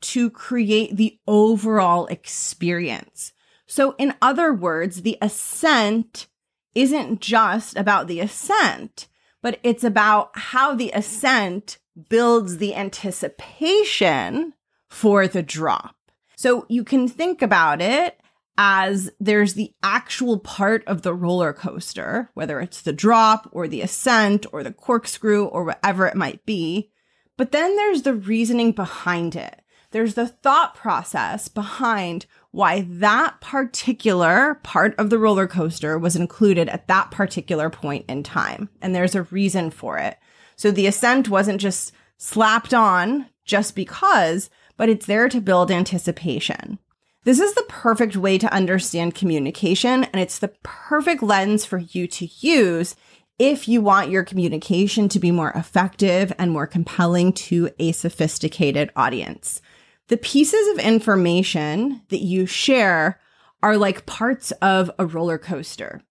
to 0.00 0.30
create 0.30 0.96
the 0.96 1.18
overall 1.26 2.06
experience. 2.06 3.32
So, 3.70 3.94
in 3.98 4.14
other 4.20 4.52
words, 4.52 5.02
the 5.02 5.16
ascent 5.22 6.26
isn't 6.74 7.20
just 7.20 7.76
about 7.76 8.08
the 8.08 8.18
ascent, 8.18 9.06
but 9.42 9.60
it's 9.62 9.84
about 9.84 10.36
how 10.36 10.74
the 10.74 10.90
ascent 10.90 11.78
builds 12.08 12.58
the 12.58 12.74
anticipation 12.74 14.54
for 14.88 15.28
the 15.28 15.44
drop. 15.44 15.94
So, 16.34 16.66
you 16.68 16.82
can 16.82 17.06
think 17.06 17.42
about 17.42 17.80
it 17.80 18.20
as 18.58 19.12
there's 19.20 19.54
the 19.54 19.72
actual 19.84 20.40
part 20.40 20.82
of 20.88 21.02
the 21.02 21.14
roller 21.14 21.52
coaster, 21.52 22.28
whether 22.34 22.60
it's 22.60 22.82
the 22.82 22.92
drop 22.92 23.48
or 23.52 23.68
the 23.68 23.82
ascent 23.82 24.46
or 24.52 24.64
the 24.64 24.72
corkscrew 24.72 25.44
or 25.44 25.62
whatever 25.62 26.08
it 26.08 26.16
might 26.16 26.44
be. 26.44 26.90
But 27.36 27.52
then 27.52 27.76
there's 27.76 28.02
the 28.02 28.14
reasoning 28.14 28.72
behind 28.72 29.36
it. 29.36 29.62
There's 29.92 30.14
the 30.14 30.26
thought 30.26 30.74
process 30.74 31.48
behind 31.48 32.26
why 32.52 32.86
that 32.88 33.40
particular 33.40 34.58
part 34.62 34.94
of 34.98 35.10
the 35.10 35.18
roller 35.18 35.46
coaster 35.46 35.98
was 35.98 36.16
included 36.16 36.68
at 36.68 36.88
that 36.88 37.10
particular 37.10 37.70
point 37.70 38.04
in 38.08 38.22
time. 38.22 38.68
And 38.82 38.94
there's 38.94 39.14
a 39.14 39.22
reason 39.24 39.70
for 39.70 39.98
it. 39.98 40.18
So 40.56 40.70
the 40.70 40.86
ascent 40.86 41.28
wasn't 41.28 41.60
just 41.60 41.92
slapped 42.18 42.74
on 42.74 43.26
just 43.44 43.74
because, 43.74 44.50
but 44.76 44.88
it's 44.88 45.06
there 45.06 45.28
to 45.28 45.40
build 45.40 45.70
anticipation. 45.70 46.78
This 47.24 47.38
is 47.38 47.54
the 47.54 47.64
perfect 47.68 48.16
way 48.16 48.38
to 48.38 48.52
understand 48.52 49.14
communication, 49.14 50.04
and 50.04 50.20
it's 50.20 50.38
the 50.38 50.52
perfect 50.62 51.22
lens 51.22 51.66
for 51.66 51.78
you 51.78 52.06
to 52.06 52.28
use 52.40 52.96
if 53.38 53.68
you 53.68 53.80
want 53.80 54.10
your 54.10 54.24
communication 54.24 55.08
to 55.08 55.18
be 55.18 55.30
more 55.30 55.50
effective 55.52 56.32
and 56.38 56.50
more 56.50 56.66
compelling 56.66 57.32
to 57.32 57.70
a 57.78 57.92
sophisticated 57.92 58.90
audience. 58.96 59.62
The 60.10 60.16
pieces 60.16 60.66
of 60.72 60.84
information 60.84 62.02
that 62.08 62.18
you 62.18 62.44
share 62.44 63.20
are 63.62 63.76
like 63.76 64.06
parts 64.06 64.50
of 64.60 64.90
a 64.98 65.06
roller 65.06 65.38
coaster. 65.38 66.02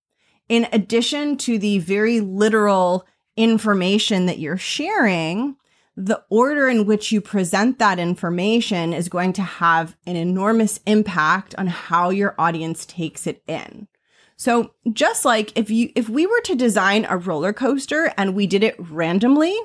In 0.48 0.70
addition 0.72 1.36
to 1.39 1.60
the 1.60 1.79
very 1.79 2.22
literal 2.22 3.06
information 3.36 4.25
that 4.25 4.39
you're 4.39 4.56
sharing, 4.56 5.58
the 5.98 6.24
order 6.29 6.70
in 6.70 6.86
which 6.86 7.12
you 7.12 7.20
present 7.20 7.77
that 7.79 8.00
information 8.00 8.94
is 8.94 9.10
going 9.10 9.34
to 9.34 9.41
have 9.41 9.98
an 10.06 10.15
enormous 10.15 10.79
impact 10.86 11.53
on 11.58 11.68
how 11.68 12.10
your 12.10 12.36
audience 12.39 12.86
takes 12.86 13.27
it 13.27 13.44
in. 13.48 13.89
So 14.38 14.72
just 14.94 15.25
like 15.25 15.51
if 15.58 15.70
you 15.70 15.91
if 15.98 16.08
we 16.08 16.25
were 16.25 16.39
to 16.46 16.56
design 16.56 17.06
a 17.10 17.18
roller 17.18 17.51
coaster 17.51 18.13
and 18.18 18.34
we 18.34 18.48
did 18.48 18.63
it 18.63 18.77
randomly 18.79 19.60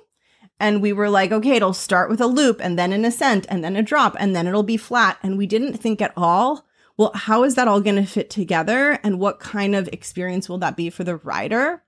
and 0.65 0.81
we 0.81 0.95
were 0.95 1.11
like 1.11 1.31
okay 1.31 1.57
it'll 1.57 1.75
start 1.75 2.09
with 2.09 2.23
a 2.23 2.27
loop 2.27 2.59
and 2.63 2.79
then 2.79 2.91
an 2.91 3.05
ascent 3.05 3.47
and 3.51 3.63
then 3.63 3.77
a 3.77 3.83
drop 3.83 4.17
and 4.19 4.35
then 4.35 4.47
it'll 4.47 4.63
be 4.63 4.79
flat 4.79 5.19
and 5.23 5.37
we 5.37 5.47
didn't 5.47 5.75
think 5.75 6.01
at 6.01 6.13
all 6.17 6.67
well 6.97 7.13
how 7.15 7.45
is 7.45 7.55
that 7.55 7.69
all 7.69 7.83
going 7.83 7.97
to 7.97 8.07
fit 8.07 8.31
together 8.31 8.99
and 9.03 9.21
what 9.21 9.39
kind 9.39 9.77
of 9.77 9.89
experience 9.89 10.49
will 10.49 10.57
that 10.57 10.75
be 10.75 10.89
for 10.89 11.05
the 11.05 11.17
rider 11.17 11.83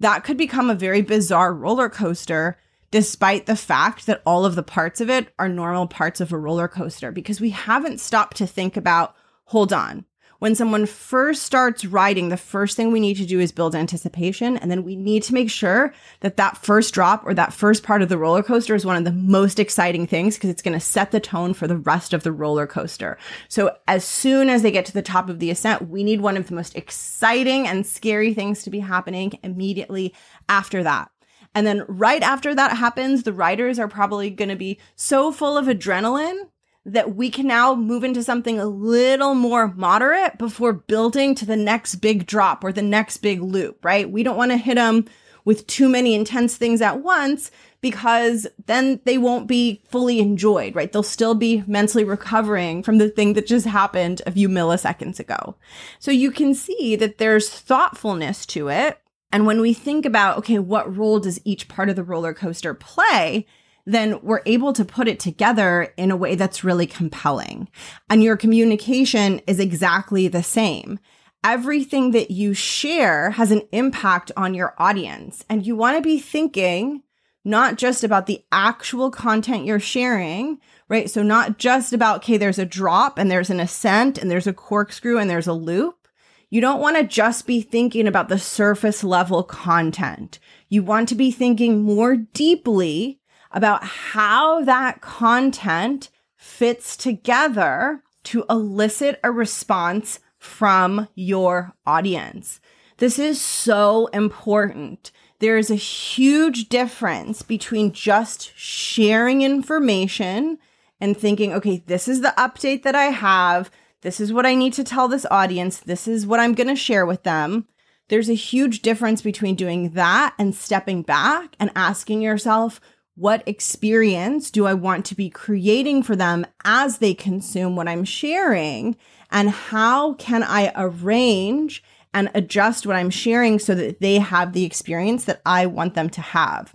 that 0.00 0.24
could 0.24 0.38
become 0.38 0.70
a 0.70 0.74
very 0.74 1.02
bizarre 1.02 1.52
roller 1.52 1.90
coaster 1.90 2.56
despite 2.90 3.44
the 3.44 3.56
fact 3.56 4.06
that 4.06 4.22
all 4.24 4.46
of 4.46 4.54
the 4.54 4.62
parts 4.62 5.02
of 5.02 5.10
it 5.10 5.28
are 5.38 5.48
normal 5.48 5.86
parts 5.86 6.20
of 6.20 6.32
a 6.32 6.38
roller 6.38 6.68
coaster 6.68 7.12
because 7.12 7.42
we 7.42 7.50
haven't 7.50 8.00
stopped 8.00 8.38
to 8.38 8.46
think 8.46 8.76
about 8.76 9.14
hold 9.46 9.72
on. 9.72 10.04
When 10.44 10.54
someone 10.54 10.84
first 10.84 11.44
starts 11.44 11.86
riding, 11.86 12.28
the 12.28 12.36
first 12.36 12.76
thing 12.76 12.92
we 12.92 13.00
need 13.00 13.16
to 13.16 13.24
do 13.24 13.40
is 13.40 13.50
build 13.50 13.74
anticipation. 13.74 14.58
And 14.58 14.70
then 14.70 14.84
we 14.84 14.94
need 14.94 15.22
to 15.22 15.32
make 15.32 15.48
sure 15.48 15.94
that 16.20 16.36
that 16.36 16.58
first 16.58 16.92
drop 16.92 17.24
or 17.24 17.32
that 17.32 17.54
first 17.54 17.82
part 17.82 18.02
of 18.02 18.10
the 18.10 18.18
roller 18.18 18.42
coaster 18.42 18.74
is 18.74 18.84
one 18.84 18.96
of 18.96 19.04
the 19.04 19.12
most 19.12 19.58
exciting 19.58 20.06
things 20.06 20.36
because 20.36 20.50
it's 20.50 20.60
going 20.60 20.78
to 20.78 20.84
set 20.84 21.12
the 21.12 21.18
tone 21.18 21.54
for 21.54 21.66
the 21.66 21.78
rest 21.78 22.12
of 22.12 22.24
the 22.24 22.30
roller 22.30 22.66
coaster. 22.66 23.16
So 23.48 23.74
as 23.88 24.04
soon 24.04 24.50
as 24.50 24.60
they 24.60 24.70
get 24.70 24.84
to 24.84 24.92
the 24.92 25.00
top 25.00 25.30
of 25.30 25.38
the 25.38 25.50
ascent, 25.50 25.88
we 25.88 26.04
need 26.04 26.20
one 26.20 26.36
of 26.36 26.46
the 26.46 26.54
most 26.54 26.76
exciting 26.76 27.66
and 27.66 27.86
scary 27.86 28.34
things 28.34 28.64
to 28.64 28.70
be 28.70 28.80
happening 28.80 29.38
immediately 29.42 30.12
after 30.50 30.82
that. 30.82 31.10
And 31.54 31.66
then 31.66 31.86
right 31.88 32.22
after 32.22 32.54
that 32.54 32.76
happens, 32.76 33.22
the 33.22 33.32
riders 33.32 33.78
are 33.78 33.88
probably 33.88 34.28
going 34.28 34.50
to 34.50 34.56
be 34.56 34.78
so 34.94 35.32
full 35.32 35.56
of 35.56 35.68
adrenaline 35.68 36.48
that 36.86 37.14
we 37.14 37.30
can 37.30 37.46
now 37.46 37.74
move 37.74 38.04
into 38.04 38.22
something 38.22 38.58
a 38.58 38.66
little 38.66 39.34
more 39.34 39.68
moderate 39.68 40.36
before 40.38 40.72
building 40.72 41.34
to 41.34 41.46
the 41.46 41.56
next 41.56 41.96
big 41.96 42.26
drop 42.26 42.62
or 42.62 42.72
the 42.72 42.82
next 42.82 43.18
big 43.18 43.40
loop, 43.40 43.84
right? 43.84 44.10
We 44.10 44.22
don't 44.22 44.36
want 44.36 44.50
to 44.50 44.56
hit 44.56 44.74
them 44.74 45.06
with 45.46 45.66
too 45.66 45.88
many 45.88 46.14
intense 46.14 46.56
things 46.56 46.80
at 46.80 47.02
once 47.02 47.50
because 47.80 48.46
then 48.66 49.00
they 49.04 49.18
won't 49.18 49.46
be 49.46 49.82
fully 49.88 50.18
enjoyed, 50.18 50.74
right? 50.74 50.90
They'll 50.90 51.02
still 51.02 51.34
be 51.34 51.62
mentally 51.66 52.04
recovering 52.04 52.82
from 52.82 52.98
the 52.98 53.10
thing 53.10 53.34
that 53.34 53.46
just 53.46 53.66
happened 53.66 54.22
a 54.26 54.32
few 54.32 54.48
milliseconds 54.48 55.20
ago. 55.20 55.56
So 55.98 56.10
you 56.10 56.30
can 56.30 56.54
see 56.54 56.96
that 56.96 57.18
there's 57.18 57.50
thoughtfulness 57.50 58.46
to 58.46 58.68
it 58.68 59.00
and 59.34 59.46
when 59.46 59.60
we 59.60 59.74
think 59.74 60.06
about, 60.06 60.38
okay, 60.38 60.60
what 60.60 60.96
role 60.96 61.18
does 61.18 61.40
each 61.44 61.66
part 61.66 61.88
of 61.88 61.96
the 61.96 62.04
roller 62.04 62.32
coaster 62.32 62.72
play? 62.72 63.46
Then 63.86 64.18
we're 64.22 64.42
able 64.46 64.72
to 64.72 64.84
put 64.84 65.08
it 65.08 65.20
together 65.20 65.92
in 65.96 66.10
a 66.10 66.16
way 66.16 66.34
that's 66.34 66.64
really 66.64 66.86
compelling. 66.86 67.68
And 68.08 68.22
your 68.22 68.36
communication 68.36 69.40
is 69.46 69.60
exactly 69.60 70.28
the 70.28 70.42
same. 70.42 70.98
Everything 71.42 72.12
that 72.12 72.30
you 72.30 72.54
share 72.54 73.32
has 73.32 73.50
an 73.50 73.62
impact 73.72 74.32
on 74.36 74.54
your 74.54 74.74
audience. 74.78 75.44
And 75.50 75.66
you 75.66 75.76
want 75.76 75.98
to 75.98 76.02
be 76.02 76.18
thinking 76.18 77.02
not 77.44 77.76
just 77.76 78.02
about 78.02 78.26
the 78.26 78.42
actual 78.50 79.10
content 79.10 79.66
you're 79.66 79.78
sharing, 79.78 80.58
right? 80.88 81.10
So 81.10 81.22
not 81.22 81.58
just 81.58 81.92
about, 81.92 82.18
okay, 82.18 82.38
there's 82.38 82.58
a 82.58 82.64
drop 82.64 83.18
and 83.18 83.30
there's 83.30 83.50
an 83.50 83.60
ascent 83.60 84.16
and 84.16 84.30
there's 84.30 84.46
a 84.46 84.54
corkscrew 84.54 85.18
and 85.18 85.28
there's 85.28 85.46
a 85.46 85.52
loop 85.52 86.08
You 86.54 86.60
don't 86.60 86.80
want 86.80 86.96
to 86.96 87.02
just 87.02 87.48
be 87.48 87.60
thinking 87.60 88.06
about 88.06 88.28
the 88.28 88.38
surface 88.38 89.02
level 89.02 89.42
content. 89.42 90.38
You 90.68 90.84
want 90.84 91.08
to 91.08 91.16
be 91.16 91.32
thinking 91.32 91.82
more 91.82 92.16
deeply 92.16 93.18
about 93.54 93.82
how 93.84 94.62
that 94.64 95.00
content 95.00 96.10
fits 96.36 96.96
together 96.96 98.02
to 98.24 98.44
elicit 98.50 99.18
a 99.24 99.30
response 99.30 100.20
from 100.38 101.08
your 101.14 101.74
audience. 101.86 102.60
This 102.98 103.18
is 103.18 103.40
so 103.40 104.06
important. 104.08 105.10
There 105.38 105.56
is 105.56 105.70
a 105.70 105.76
huge 105.76 106.68
difference 106.68 107.42
between 107.42 107.92
just 107.92 108.52
sharing 108.56 109.42
information 109.42 110.58
and 111.00 111.16
thinking, 111.16 111.52
okay, 111.54 111.82
this 111.86 112.08
is 112.08 112.20
the 112.20 112.34
update 112.36 112.82
that 112.82 112.94
I 112.94 113.06
have. 113.06 113.70
This 114.02 114.20
is 114.20 114.32
what 114.32 114.46
I 114.46 114.54
need 114.54 114.72
to 114.74 114.84
tell 114.84 115.08
this 115.08 115.26
audience. 115.30 115.78
This 115.78 116.06
is 116.06 116.26
what 116.26 116.40
I'm 116.40 116.54
going 116.54 116.68
to 116.68 116.76
share 116.76 117.06
with 117.06 117.22
them. 117.22 117.66
There's 118.08 118.28
a 118.28 118.34
huge 118.34 118.82
difference 118.82 119.22
between 119.22 119.54
doing 119.54 119.90
that 119.90 120.34
and 120.38 120.54
stepping 120.54 121.02
back 121.02 121.56
and 121.58 121.70
asking 121.74 122.20
yourself, 122.20 122.80
what 123.16 123.46
experience 123.46 124.50
do 124.50 124.66
I 124.66 124.74
want 124.74 125.04
to 125.06 125.14
be 125.14 125.30
creating 125.30 126.02
for 126.02 126.16
them 126.16 126.46
as 126.64 126.98
they 126.98 127.14
consume 127.14 127.76
what 127.76 127.88
I'm 127.88 128.04
sharing? 128.04 128.96
And 129.30 129.50
how 129.50 130.14
can 130.14 130.42
I 130.42 130.72
arrange 130.74 131.82
and 132.12 132.30
adjust 132.34 132.86
what 132.86 132.96
I'm 132.96 133.10
sharing 133.10 133.58
so 133.58 133.74
that 133.74 134.00
they 134.00 134.18
have 134.18 134.52
the 134.52 134.64
experience 134.64 135.24
that 135.24 135.40
I 135.46 135.66
want 135.66 135.94
them 135.94 136.10
to 136.10 136.20
have? 136.20 136.74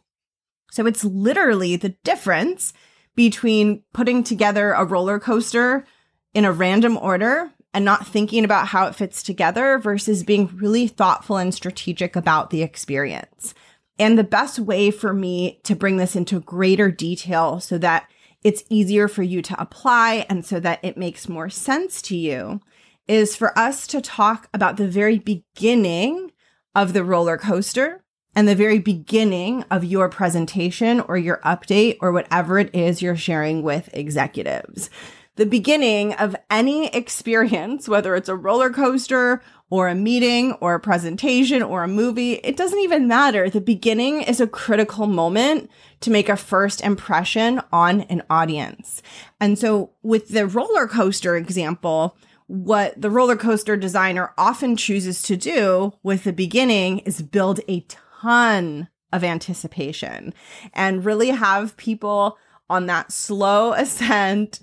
So 0.72 0.86
it's 0.86 1.03
literally 1.03 1.75
the 1.75 1.96
difference 2.03 2.74
between 3.15 3.84
putting 3.93 4.24
together 4.24 4.72
a 4.72 4.86
roller 4.86 5.19
coaster 5.19 5.86
in 6.34 6.46
a 6.46 6.51
random 6.51 6.98
order 6.98 7.51
and 7.74 7.86
not 7.86 8.08
thinking 8.08 8.46
about 8.46 8.67
how 8.67 8.88
it 8.88 8.96
fits 8.96 9.22
together 9.22 9.77
versus 9.77 10.24
being 10.24 10.48
really 10.55 10.88
thoughtful 10.88 11.38
and 11.38 11.53
strategic 11.53 12.15
about 12.15 12.50
the 12.50 12.63
experience. 12.63 13.53
And 14.00 14.18
the 14.18 14.24
best 14.24 14.58
way 14.58 14.89
for 14.89 15.13
me 15.13 15.60
to 15.63 15.75
bring 15.75 15.98
this 15.98 16.15
into 16.15 16.39
greater 16.39 16.89
detail 16.89 17.60
so 17.60 17.77
that 17.77 18.10
it's 18.44 18.63
easier 18.70 19.10
for 19.10 19.22
you 19.22 19.41
to 19.41 19.62
apply 19.62 20.25
and 20.29 20.46
so 20.46 20.60
that 20.62 20.79
it 20.82 20.98
makes 20.98 21.27
more 21.27 21.50
sense 21.50 22.01
to 22.03 22.15
you 22.15 22.62
is 23.08 23.36
for 23.36 23.58
us 23.60 23.86
to 23.88 24.00
talk 24.00 24.48
about 24.53 24.77
the 24.77 24.88
very 24.88 25.20
beginning 25.20 26.32
of 26.74 26.94
the 26.94 27.03
roller 27.03 27.38
coaster 27.38 28.03
and 28.36 28.48
the 28.48 28.56
very 28.56 28.79
beginning 28.79 29.65
of 29.70 29.84
your 29.84 30.08
presentation 30.08 31.01
or 31.01 31.18
your 31.18 31.41
update 31.44 31.98
or 32.00 32.12
whatever 32.12 32.60
it 32.60 32.74
is 32.74 33.01
you're 33.01 33.15
sharing 33.18 33.63
with 33.63 33.89
executives. 33.94 34.89
The 35.36 35.46
beginning 35.46 36.13
of 36.13 36.36
any 36.50 36.88
experience, 36.96 37.89
whether 37.89 38.15
it's 38.15 38.29
a 38.29 38.36
roller 38.36 38.70
coaster 38.70 39.41
or 39.70 39.88
a 39.88 39.96
meeting 39.96 40.54
or 40.54 40.74
a 40.74 40.80
presentation 40.80 41.62
or 41.62 41.84
a 41.84 41.88
movie, 41.88 42.34
it 42.34 42.58
doesn't 42.58 42.80
even 42.80 43.08
matter. 43.08 43.50
The 43.50 43.62
beginning 43.62 44.22
is 44.22 44.42
a 44.42 44.48
critical 44.48 45.06
moment 45.06 45.70
to 46.02 46.12
make 46.12 46.30
a 46.30 46.38
first 46.38 46.82
impression 46.82 47.62
on 47.72 48.02
an 48.02 48.24
audience. 48.30 49.02
And 49.40 49.60
so 49.60 49.92
with 50.02 50.30
the 50.30 50.48
roller 50.48 50.88
coaster 50.88 51.36
example, 51.36 52.18
what 52.48 53.00
the 53.00 53.12
roller 53.12 53.36
coaster 53.36 53.78
designer 53.78 54.34
often 54.38 54.76
chooses 54.76 55.22
to 55.24 55.38
do 55.38 55.94
with 56.02 56.24
the 56.24 56.34
beginning 56.34 57.00
is 57.00 57.22
build 57.22 57.60
a 57.68 57.86
ton 58.22 58.88
of 59.14 59.24
anticipation 59.24 60.34
and 60.74 61.06
really 61.06 61.30
have 61.30 61.78
people 61.78 62.38
on 62.70 62.88
that 62.88 63.12
slow 63.12 63.74
ascent 63.78 64.60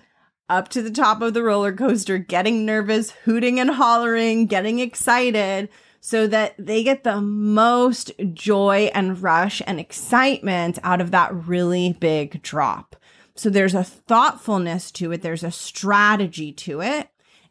up 0.49 0.69
to 0.69 0.83
the 0.83 0.91
top 0.91 1.23
of 1.23 1.35
the 1.35 1.43
roller 1.43 1.73
coaster, 1.73 2.19
getting 2.19 2.65
nervous, 2.65 3.11
hooting 3.25 3.59
and 3.59 3.71
hollering, 3.71 4.47
getting 4.47 4.79
excited 4.79 5.69
so 6.01 6.27
that 6.29 6.55
they 6.59 6.85
get 6.85 7.03
the 7.03 7.21
most 7.21 8.13
joy 8.33 8.91
and 8.95 9.23
rush 9.23 9.61
and 9.67 9.81
excitement 9.81 10.79
out 10.85 11.01
of 11.01 11.11
that 11.11 11.35
really 11.35 11.95
big 11.95 12.43
drop. 12.43 12.95
So 13.35 13.51
there's 13.51 13.75
a 13.75 13.85
thoughtfulness 13.85 14.91
to 14.93 15.13
it, 15.13 15.23
there's 15.23 15.45
a 15.45 15.51
strategy 15.51 16.53
to 16.53 16.81
it. 16.81 17.09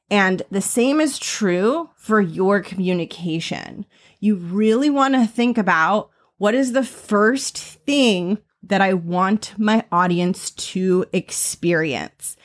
And 0.10 0.44
the 0.50 0.62
same 0.62 1.02
is 1.02 1.20
true 1.20 1.90
for 1.96 2.22
your 2.22 2.62
communication. 2.62 3.86
You 4.20 4.36
really 4.36 4.90
want 4.90 5.16
to 5.16 5.26
think 5.26 5.58
about 5.58 6.12
what 6.38 6.54
is 6.54 6.74
the 6.74 6.84
first 6.84 7.58
thing 7.58 8.38
that 8.64 8.82
I 8.82 8.94
want 8.94 9.54
my 9.58 9.86
audience 9.92 10.52
to 10.52 11.06
experience. 11.12 12.38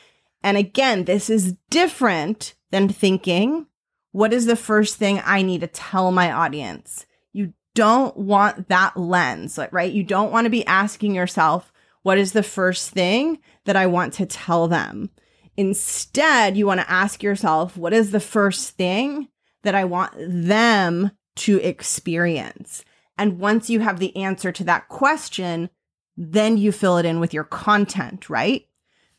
And 0.42 0.56
again, 0.56 1.04
this 1.04 1.28
is 1.28 1.56
different 1.68 2.54
than 2.70 2.88
thinking, 2.88 3.66
what 4.12 4.32
is 4.32 4.46
the 4.46 4.56
first 4.56 4.96
thing 4.96 5.20
I 5.24 5.42
need 5.42 5.60
to 5.60 5.66
tell 5.66 6.10
my 6.10 6.32
audience? 6.32 7.06
You 7.32 7.52
don't 7.74 8.16
want 8.16 8.68
that 8.68 8.96
lens, 8.96 9.58
right? 9.70 9.92
You 9.92 10.02
don't 10.02 10.32
want 10.32 10.46
to 10.46 10.50
be 10.50 10.66
asking 10.66 11.14
yourself, 11.14 11.72
what 12.02 12.18
is 12.18 12.32
the 12.32 12.42
first 12.42 12.90
thing 12.90 13.38
that 13.64 13.76
I 13.76 13.86
want 13.86 14.14
to 14.14 14.26
tell 14.26 14.66
them? 14.66 15.10
Instead, 15.56 16.56
you 16.56 16.66
want 16.66 16.80
to 16.80 16.90
ask 16.90 17.22
yourself, 17.22 17.76
what 17.76 17.92
is 17.92 18.10
the 18.10 18.20
first 18.20 18.70
thing 18.76 19.28
that 19.62 19.74
I 19.74 19.84
want 19.84 20.12
them 20.16 21.10
to 21.36 21.58
experience? 21.58 22.84
And 23.18 23.38
once 23.38 23.68
you 23.68 23.80
have 23.80 23.98
the 23.98 24.16
answer 24.16 24.50
to 24.52 24.64
that 24.64 24.88
question, 24.88 25.68
then 26.16 26.56
you 26.56 26.72
fill 26.72 26.96
it 26.96 27.04
in 27.04 27.20
with 27.20 27.34
your 27.34 27.44
content, 27.44 28.30
right? 28.30 28.66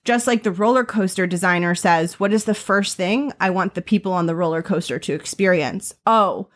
Just 0.04 0.26
like 0.26 0.44
the 0.44 0.52
roller 0.52 0.84
coaster 0.84 1.28
designer 1.28 1.76
says, 1.76 2.20
what 2.20 2.34
is 2.34 2.46
the 2.46 2.56
first 2.56 2.98
thing 2.98 3.32
I 3.40 3.52
want 3.52 3.76
the 3.76 3.82
people 3.82 4.14
on 4.14 4.26
the 4.26 4.36
roller 4.36 4.64
coaster 4.64 4.98
to 4.98 5.14
experience? 5.14 5.94
Oh, 6.08 6.50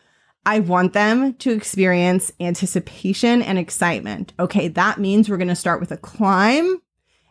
I 0.44 0.60
want 0.60 0.92
them 0.92 1.34
to 1.34 1.52
experience 1.52 2.32
anticipation 2.40 3.42
and 3.42 3.58
excitement. 3.58 4.32
Okay, 4.38 4.68
that 4.68 4.98
means 4.98 5.28
we're 5.28 5.36
going 5.36 5.48
to 5.48 5.54
start 5.56 5.80
with 5.80 5.92
a 5.92 5.96
climb 5.96 6.80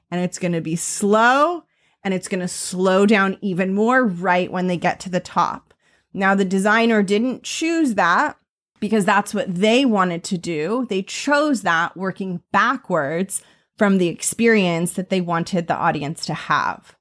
and 0.10 0.22
it's 0.22 0.40
going 0.40 0.54
to 0.54 0.62
be 0.62 0.76
slow 0.76 1.64
and 2.04 2.14
it's 2.14 2.28
going 2.28 2.42
to 2.42 2.48
slow 2.48 3.06
down 3.06 3.38
even 3.42 3.74
more 3.74 4.06
right 4.06 4.52
when 4.52 4.68
they 4.68 4.78
get 4.78 5.00
to 5.02 5.10
the 5.10 5.20
top. 5.20 5.74
Now, 6.14 6.36
the 6.36 6.46
designer 6.46 7.04
didn't 7.04 7.44
choose 7.44 7.96
that 7.96 8.38
because 8.80 9.04
that's 9.04 9.34
what 9.34 9.54
they 9.54 9.86
wanted 9.86 10.24
to 10.26 10.38
do. 10.38 10.86
They 10.90 11.02
chose 11.02 11.64
that 11.64 11.98
working 11.98 12.42
backwards 12.52 13.42
from 13.78 13.98
the 13.98 14.08
experience 14.08 14.94
that 14.94 15.10
they 15.10 15.22
wanted 15.22 15.68
the 15.68 15.76
audience 15.76 16.26
to 16.26 16.34
have. 16.34 16.96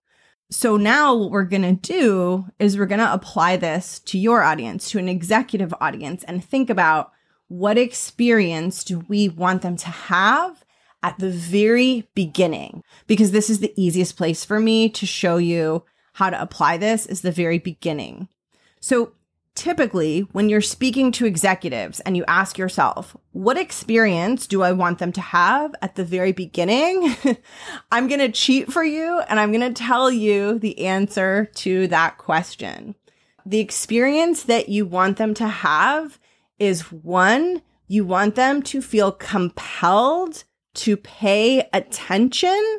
So 0.51 0.77
now 0.77 1.15
what 1.15 1.31
we're 1.31 1.45
going 1.45 1.63
to 1.63 1.73
do 1.73 2.47
is 2.59 2.79
we're 2.79 2.87
going 2.87 3.01
to 3.01 3.13
apply 3.13 3.57
this 3.57 3.99
to 4.01 4.19
your 4.19 4.43
audience, 4.43 4.91
to 4.91 4.99
an 4.99 5.09
executive 5.09 5.75
audience 5.81 6.23
and 6.25 6.45
think 6.45 6.71
about 6.71 7.13
what 7.49 7.79
experience 7.79 8.85
do 8.85 9.01
we 9.09 9.29
want 9.29 9.63
them 9.63 9.77
to 9.77 9.89
have 9.89 10.65
at 11.03 11.19
the 11.19 11.31
very 11.31 12.09
beginning? 12.15 12.83
Because 13.07 13.33
this 13.33 13.51
is 13.51 13.61
the 13.61 13.75
easiest 13.77 14.17
place 14.17 14.45
for 14.45 14.61
me 14.61 14.89
to 14.91 15.07
show 15.07 15.37
you 15.39 15.85
how 16.15 16.31
to 16.31 16.41
apply 16.41 16.77
this 16.77 17.07
is 17.07 17.23
the 17.23 17.33
very 17.33 17.59
beginning. 17.59 18.29
So 18.81 19.13
typically 19.55 20.21
when 20.33 20.49
you're 20.49 20.61
speaking 20.61 21.12
to 21.12 21.27
executives 21.27 22.01
and 22.01 22.17
you 22.17 22.25
ask 22.27 22.59
yourself, 22.59 23.17
what 23.33 23.57
experience 23.57 24.47
do 24.47 24.62
I 24.62 24.73
want 24.73 24.99
them 24.99 25.12
to 25.12 25.21
have 25.21 25.75
at 25.81 25.95
the 25.95 26.05
very 26.05 26.33
beginning? 26.33 27.14
I'm 27.93 28.09
going 28.09 28.21
to 28.21 28.33
cheat 28.33 28.73
for 28.73 28.83
you 28.83 29.21
and 29.29 29.38
I'm 29.38 29.53
going 29.53 29.75
to 29.75 29.83
tell 29.83 30.11
you 30.11 30.59
the 30.59 30.87
answer 30.87 31.51
to 31.57 31.87
that 31.88 32.19
question. 32.19 32.95
The 33.47 33.61
experience 33.61 34.45
that 34.45 34.69
you 34.69 34.87
want 34.87 35.19
them 35.19 35.35
to 35.35 35.47
have 35.47 36.19
is 36.59 36.90
one, 36.93 37.62
you 37.87 38.05
want 38.05 38.35
them 38.35 38.62
to 38.62 38.81
feel 38.81 39.12
compelled 39.12 40.45
to 40.75 40.97
pay 40.97 41.69
attention. 41.73 42.79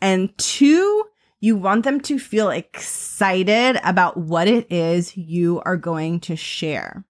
And 0.00 0.36
two, 0.36 1.04
you 1.42 1.56
want 1.56 1.82
them 1.82 2.00
to 2.00 2.20
feel 2.20 2.50
excited 2.50 3.78
about 3.82 4.16
what 4.16 4.46
it 4.46 4.70
is 4.70 5.16
you 5.16 5.60
are 5.66 5.76
going 5.76 6.20
to 6.20 6.36
share. 6.36 7.04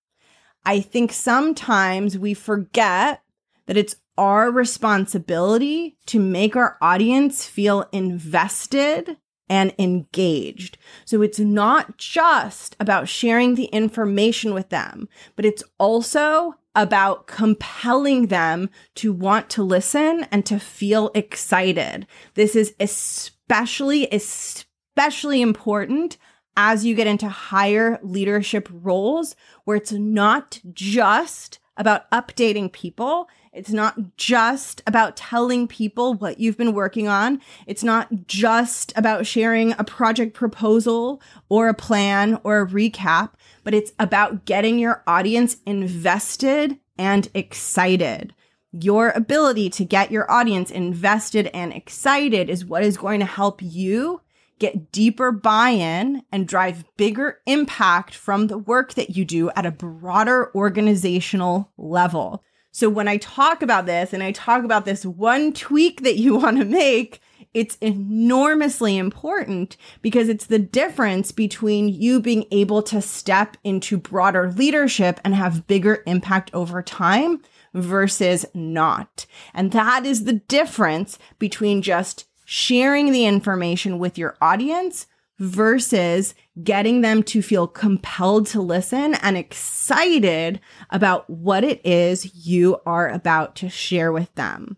I 0.65 0.81
think 0.81 1.13
sometimes 1.13 2.17
we 2.17 2.33
forget 2.33 3.23
that 3.67 3.77
it's 3.77 3.97
our 4.17 4.51
responsibility 4.51 5.99
to 6.07 6.19
make 6.19 6.57
our 6.57 6.79
audience 6.81 7.45
feel 7.45 7.87
invested 7.93 9.19
and 9.51 9.75
engaged. 9.79 10.79
So 11.05 11.21
it's 11.21 11.39
not 11.39 11.99
just 11.99 12.75
about 12.81 13.09
sharing 13.09 13.55
the 13.55 13.67
information 13.67 14.55
with 14.55 14.71
them, 14.71 15.11
but 15.37 15.45
it's 15.45 15.63
also 15.79 16.55
about 16.75 17.27
compelling 17.27 18.29
them 18.29 18.71
to 18.95 19.13
want 19.13 19.51
to 19.51 19.63
listen 19.63 20.27
and 20.31 20.47
to 20.47 20.59
feel 20.59 21.11
excited. 21.15 22.07
This 22.33 22.57
is 22.57 22.75
especially, 22.81 23.32
especially 23.49 24.09
especially 24.11 25.41
important 25.41 26.17
as 26.57 26.85
you 26.85 26.95
get 26.95 27.07
into 27.07 27.29
higher 27.29 27.99
leadership 28.03 28.69
roles 28.71 29.35
where 29.65 29.77
it's 29.77 29.93
not 29.93 30.61
just 30.73 31.59
about 31.77 32.11
updating 32.11 32.71
people. 32.71 33.29
It's 33.53 33.71
not 33.71 34.17
just 34.17 34.83
about 34.87 35.17
telling 35.17 35.67
people 35.69 36.15
what 36.15 36.39
you've 36.39 36.57
been 36.57 36.75
working 36.75 37.09
on. 37.09 37.41
It's 37.67 37.85
not 37.85 38.27
just 38.27 38.93
about 38.97 39.27
sharing 39.27 39.73
a 39.73 39.85
project 39.85 40.35
proposal 40.35 41.23
or 41.49 41.69
a 41.69 41.75
plan 41.75 42.39
or 42.45 42.61
a 42.61 42.67
recap, 42.67 43.31
but 43.65 43.75
it's 43.75 43.93
about 43.99 44.45
getting 44.45 44.79
your 44.79 45.03
audience 45.07 45.57
invested 45.67 46.79
and 46.99 47.29
excited. 47.35 48.35
Your 48.73 49.11
ability 49.11 49.69
to 49.71 49.85
get 49.85 50.11
your 50.11 50.31
audience 50.31 50.71
invested 50.71 51.49
and 51.49 51.75
excited 51.75 52.49
is 52.49 52.65
what 52.65 52.83
is 52.83 52.97
going 52.97 53.21
to 53.21 53.27
help 53.27 53.61
you 53.61 54.23
get 54.59 54.91
deeper 54.93 55.31
buy 55.31 55.71
in 55.71 56.23
and 56.33 56.49
drive 56.49 56.85
bigger 56.97 57.41
impact 57.47 58.15
from 58.15 58.47
the 58.47 58.57
work 58.57 58.95
that 58.95 59.15
you 59.15 59.25
do 59.25 59.51
at 59.51 59.67
a 59.67 59.71
broader 59.73 60.51
organizational 60.55 61.71
level. 61.77 62.43
So, 62.71 62.89
when 62.89 63.09
I 63.09 63.19
talk 63.19 63.61
about 63.61 63.85
this 63.85 64.15
and 64.15 64.23
I 64.23 64.33
talk 64.33 64.65
about 64.65 64.87
this 64.87 65.05
one 65.05 65.53
tweak 65.53 66.03
that 66.03 66.17
you 66.17 66.37
want 66.39 66.59
to 66.59 66.65
make, 66.65 67.21
it's 67.53 67.77
enormously 67.83 68.97
important 68.97 69.77
because 70.01 70.31
it's 70.31 70.47
the 70.47 70.59
difference 70.59 71.33
between 71.33 71.89
you 71.89 72.21
being 72.21 72.47
able 72.51 72.83
to 72.85 73.03
step 73.03 73.59
into 73.65 73.99
broader 73.99 74.51
leadership 74.53 75.21
and 75.25 75.35
have 75.35 75.67
bigger 75.67 76.03
impact 76.07 76.51
over 76.55 76.83
time 76.83 77.43
versus 77.75 78.45
not. 78.55 79.27
And 79.55 79.73
that 79.73 80.05
is 80.05 80.25
the 80.25 80.35
difference 80.35 81.19
between 81.39 81.83
just 81.83 82.27
sharing 82.45 83.13
the 83.13 83.25
information 83.25 83.99
with 83.99 84.19
your 84.19 84.37
audience 84.41 85.07
versus 85.39 86.35
getting 86.63 87.01
them 87.01 87.23
to 87.23 87.43
feel 87.43 87.67
compelled 87.67 88.47
to 88.47 88.61
listen 88.61 89.15
and 89.15 89.37
excited 89.37 90.61
about 90.91 91.29
what 91.29 91.65
it 91.65 91.85
is 91.85 92.47
you 92.47 92.81
are 92.87 93.09
about 93.09 93.57
to 93.57 93.69
share 93.69 94.13
with 94.13 94.33
them. 94.35 94.77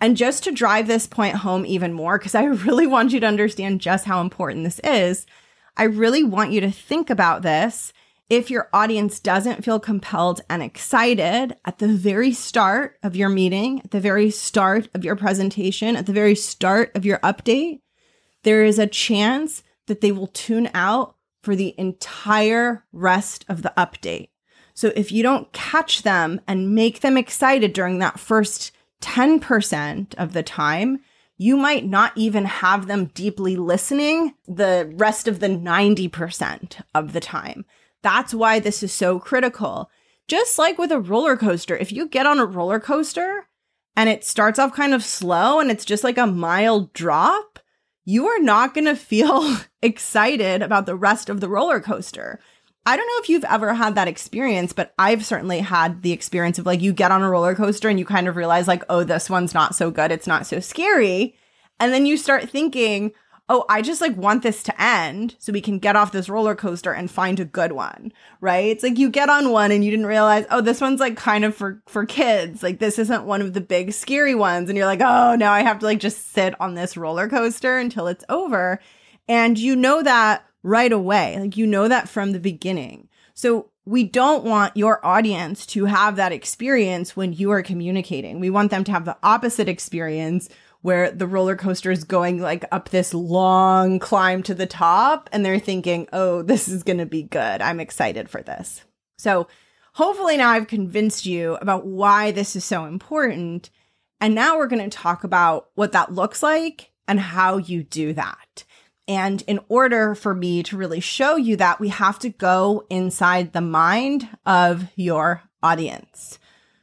And 0.00 0.16
just 0.16 0.44
to 0.44 0.52
drive 0.52 0.86
this 0.86 1.06
point 1.06 1.36
home 1.36 1.66
even 1.66 1.92
more, 1.92 2.18
because 2.18 2.34
I 2.34 2.44
really 2.44 2.86
want 2.86 3.12
you 3.12 3.20
to 3.20 3.26
understand 3.26 3.80
just 3.80 4.04
how 4.04 4.20
important 4.20 4.64
this 4.64 4.78
is, 4.80 5.26
I 5.76 5.84
really 5.84 6.22
want 6.22 6.52
you 6.52 6.60
to 6.62 6.70
think 6.70 7.10
about 7.10 7.42
this 7.42 7.92
if 8.28 8.50
your 8.50 8.68
audience 8.72 9.20
doesn't 9.20 9.64
feel 9.64 9.78
compelled 9.78 10.40
and 10.50 10.62
excited 10.62 11.56
at 11.64 11.78
the 11.78 11.88
very 11.88 12.32
start 12.32 12.98
of 13.02 13.14
your 13.14 13.28
meeting, 13.28 13.80
at 13.84 13.92
the 13.92 14.00
very 14.00 14.30
start 14.30 14.88
of 14.94 15.04
your 15.04 15.14
presentation, 15.14 15.94
at 15.94 16.06
the 16.06 16.12
very 16.12 16.34
start 16.34 16.90
of 16.96 17.04
your 17.04 17.18
update, 17.18 17.80
there 18.42 18.64
is 18.64 18.78
a 18.78 18.86
chance 18.86 19.62
that 19.86 20.00
they 20.00 20.10
will 20.10 20.26
tune 20.28 20.68
out 20.74 21.14
for 21.42 21.54
the 21.54 21.74
entire 21.78 22.84
rest 22.92 23.44
of 23.48 23.62
the 23.62 23.72
update. 23.76 24.30
So 24.74 24.92
if 24.96 25.12
you 25.12 25.22
don't 25.22 25.52
catch 25.52 26.02
them 26.02 26.40
and 26.48 26.74
make 26.74 27.00
them 27.00 27.16
excited 27.16 27.72
during 27.72 28.00
that 28.00 28.18
first 28.18 28.72
10% 29.02 30.14
of 30.16 30.32
the 30.32 30.42
time, 30.42 30.98
you 31.38 31.56
might 31.56 31.86
not 31.86 32.12
even 32.16 32.44
have 32.46 32.86
them 32.86 33.06
deeply 33.06 33.56
listening 33.56 34.34
the 34.48 34.92
rest 34.96 35.28
of 35.28 35.38
the 35.38 35.48
90% 35.48 36.82
of 36.94 37.12
the 37.12 37.20
time. 37.20 37.64
That's 38.06 38.32
why 38.32 38.60
this 38.60 38.84
is 38.84 38.92
so 38.92 39.18
critical. 39.18 39.90
Just 40.28 40.60
like 40.60 40.78
with 40.78 40.92
a 40.92 41.00
roller 41.00 41.36
coaster, 41.36 41.76
if 41.76 41.90
you 41.90 42.06
get 42.06 42.24
on 42.24 42.38
a 42.38 42.46
roller 42.46 42.78
coaster 42.78 43.48
and 43.96 44.08
it 44.08 44.22
starts 44.22 44.60
off 44.60 44.72
kind 44.72 44.94
of 44.94 45.02
slow 45.02 45.58
and 45.58 45.72
it's 45.72 45.84
just 45.84 46.04
like 46.04 46.16
a 46.16 46.24
mild 46.24 46.92
drop, 46.92 47.58
you 48.04 48.28
are 48.28 48.38
not 48.38 48.74
going 48.74 48.84
to 48.86 48.94
feel 48.94 49.56
excited 49.82 50.62
about 50.62 50.86
the 50.86 50.94
rest 50.94 51.28
of 51.28 51.40
the 51.40 51.48
roller 51.48 51.80
coaster. 51.80 52.38
I 52.86 52.96
don't 52.96 53.08
know 53.08 53.22
if 53.24 53.28
you've 53.28 53.42
ever 53.42 53.74
had 53.74 53.96
that 53.96 54.06
experience, 54.06 54.72
but 54.72 54.94
I've 54.96 55.26
certainly 55.26 55.58
had 55.58 56.02
the 56.02 56.12
experience 56.12 56.60
of 56.60 56.66
like 56.66 56.80
you 56.80 56.92
get 56.92 57.10
on 57.10 57.22
a 57.22 57.28
roller 57.28 57.56
coaster 57.56 57.88
and 57.88 57.98
you 57.98 58.04
kind 58.04 58.28
of 58.28 58.36
realize, 58.36 58.68
like, 58.68 58.84
oh, 58.88 59.02
this 59.02 59.28
one's 59.28 59.52
not 59.52 59.74
so 59.74 59.90
good. 59.90 60.12
It's 60.12 60.28
not 60.28 60.46
so 60.46 60.60
scary. 60.60 61.34
And 61.80 61.92
then 61.92 62.06
you 62.06 62.16
start 62.16 62.48
thinking, 62.48 63.10
oh, 63.48 63.64
I 63.68 63.80
just 63.80 64.00
like 64.00 64.16
want 64.16 64.42
this 64.42 64.62
to 64.64 64.82
end 64.82 65.36
so 65.38 65.52
we 65.52 65.60
can 65.60 65.78
get 65.78 65.94
off 65.94 66.12
this 66.12 66.28
roller 66.28 66.54
coaster 66.54 66.92
and 66.92 67.10
find 67.10 67.38
a 67.38 67.44
good 67.44 67.72
one, 67.72 68.12
right? 68.40 68.66
It's 68.66 68.82
like 68.82 68.98
you 68.98 69.08
get 69.08 69.28
on 69.28 69.50
one 69.50 69.70
and 69.70 69.84
you 69.84 69.90
didn't 69.90 70.06
realize, 70.06 70.46
oh, 70.50 70.60
this 70.60 70.80
one's 70.80 71.00
like 71.00 71.16
kind 71.16 71.44
of 71.44 71.54
for 71.54 71.80
for 71.86 72.04
kids. 72.04 72.62
Like 72.62 72.80
this 72.80 72.98
isn't 72.98 73.24
one 73.24 73.40
of 73.42 73.52
the 73.52 73.60
big 73.60 73.92
scary 73.92 74.34
ones 74.34 74.68
and 74.68 74.76
you're 74.76 74.86
like, 74.86 75.00
"Oh, 75.00 75.36
now 75.36 75.52
I 75.52 75.62
have 75.62 75.78
to 75.80 75.86
like 75.86 76.00
just 76.00 76.32
sit 76.32 76.60
on 76.60 76.74
this 76.74 76.96
roller 76.96 77.28
coaster 77.28 77.78
until 77.78 78.08
it's 78.08 78.24
over." 78.28 78.80
And 79.28 79.58
you 79.58 79.76
know 79.76 80.02
that 80.02 80.44
right 80.62 80.92
away. 80.92 81.38
Like 81.38 81.56
you 81.56 81.66
know 81.66 81.88
that 81.88 82.08
from 82.08 82.32
the 82.32 82.40
beginning. 82.40 83.08
So 83.34 83.70
we 83.84 84.02
don't 84.02 84.44
want 84.44 84.76
your 84.76 85.04
audience 85.06 85.64
to 85.66 85.84
have 85.84 86.16
that 86.16 86.32
experience 86.32 87.14
when 87.14 87.32
you 87.32 87.52
are 87.52 87.62
communicating. 87.62 88.40
We 88.40 88.50
want 88.50 88.72
them 88.72 88.82
to 88.82 88.92
have 88.92 89.04
the 89.04 89.16
opposite 89.22 89.68
experience 89.68 90.48
where 90.86 91.10
the 91.10 91.26
roller 91.26 91.56
coaster 91.56 91.90
is 91.90 92.04
going 92.04 92.40
like 92.40 92.64
up 92.70 92.90
this 92.90 93.12
long 93.12 93.98
climb 93.98 94.40
to 94.40 94.54
the 94.54 94.68
top 94.68 95.28
and 95.32 95.44
they're 95.44 95.58
thinking, 95.58 96.06
oh, 96.12 96.42
this 96.42 96.68
is 96.68 96.84
going 96.84 96.98
to 96.98 97.04
be 97.04 97.24
good. 97.24 97.60
I'm 97.60 97.80
excited 97.80 98.30
for 98.30 98.40
this. 98.40 98.84
So 99.18 99.48
hopefully 99.94 100.36
now 100.36 100.50
I've 100.50 100.68
convinced 100.68 101.26
you 101.26 101.56
about 101.56 101.84
why 101.84 102.30
this 102.30 102.54
is 102.54 102.64
so 102.64 102.84
important. 102.84 103.68
And 104.20 104.32
now 104.32 104.58
we're 104.58 104.68
going 104.68 104.88
to 104.88 104.96
talk 104.96 105.24
about 105.24 105.70
what 105.74 105.90
that 105.90 106.12
looks 106.12 106.40
like 106.40 106.92
and 107.08 107.18
how 107.18 107.56
you 107.56 107.82
do 107.82 108.12
that. 108.12 108.62
And 109.08 109.42
in 109.48 109.58
order 109.68 110.14
for 110.14 110.36
me 110.36 110.62
to 110.62 110.76
really 110.76 111.00
show 111.00 111.34
you 111.34 111.56
that, 111.56 111.80
we 111.80 111.88
have 111.88 112.20
to 112.20 112.28
go 112.28 112.86
inside 112.90 113.52
the 113.52 113.60
mind 113.60 114.28
of 114.46 114.84
your 114.94 115.42
audience. 115.64 116.38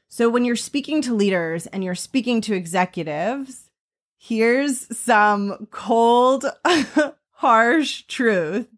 So 0.10 0.28
when 0.28 0.44
you're 0.44 0.58
speaking 0.58 1.02
to 1.04 1.13
leaders 1.13 1.68
and 1.68 1.86
you're 1.86 1.96
speaking 1.96 2.42
to 2.42 2.54
executives, 2.54 3.62
here's 4.26 4.96
some 4.98 5.68
cold, 5.70 6.46
harsh 7.32 8.04
truth. 8.04 8.70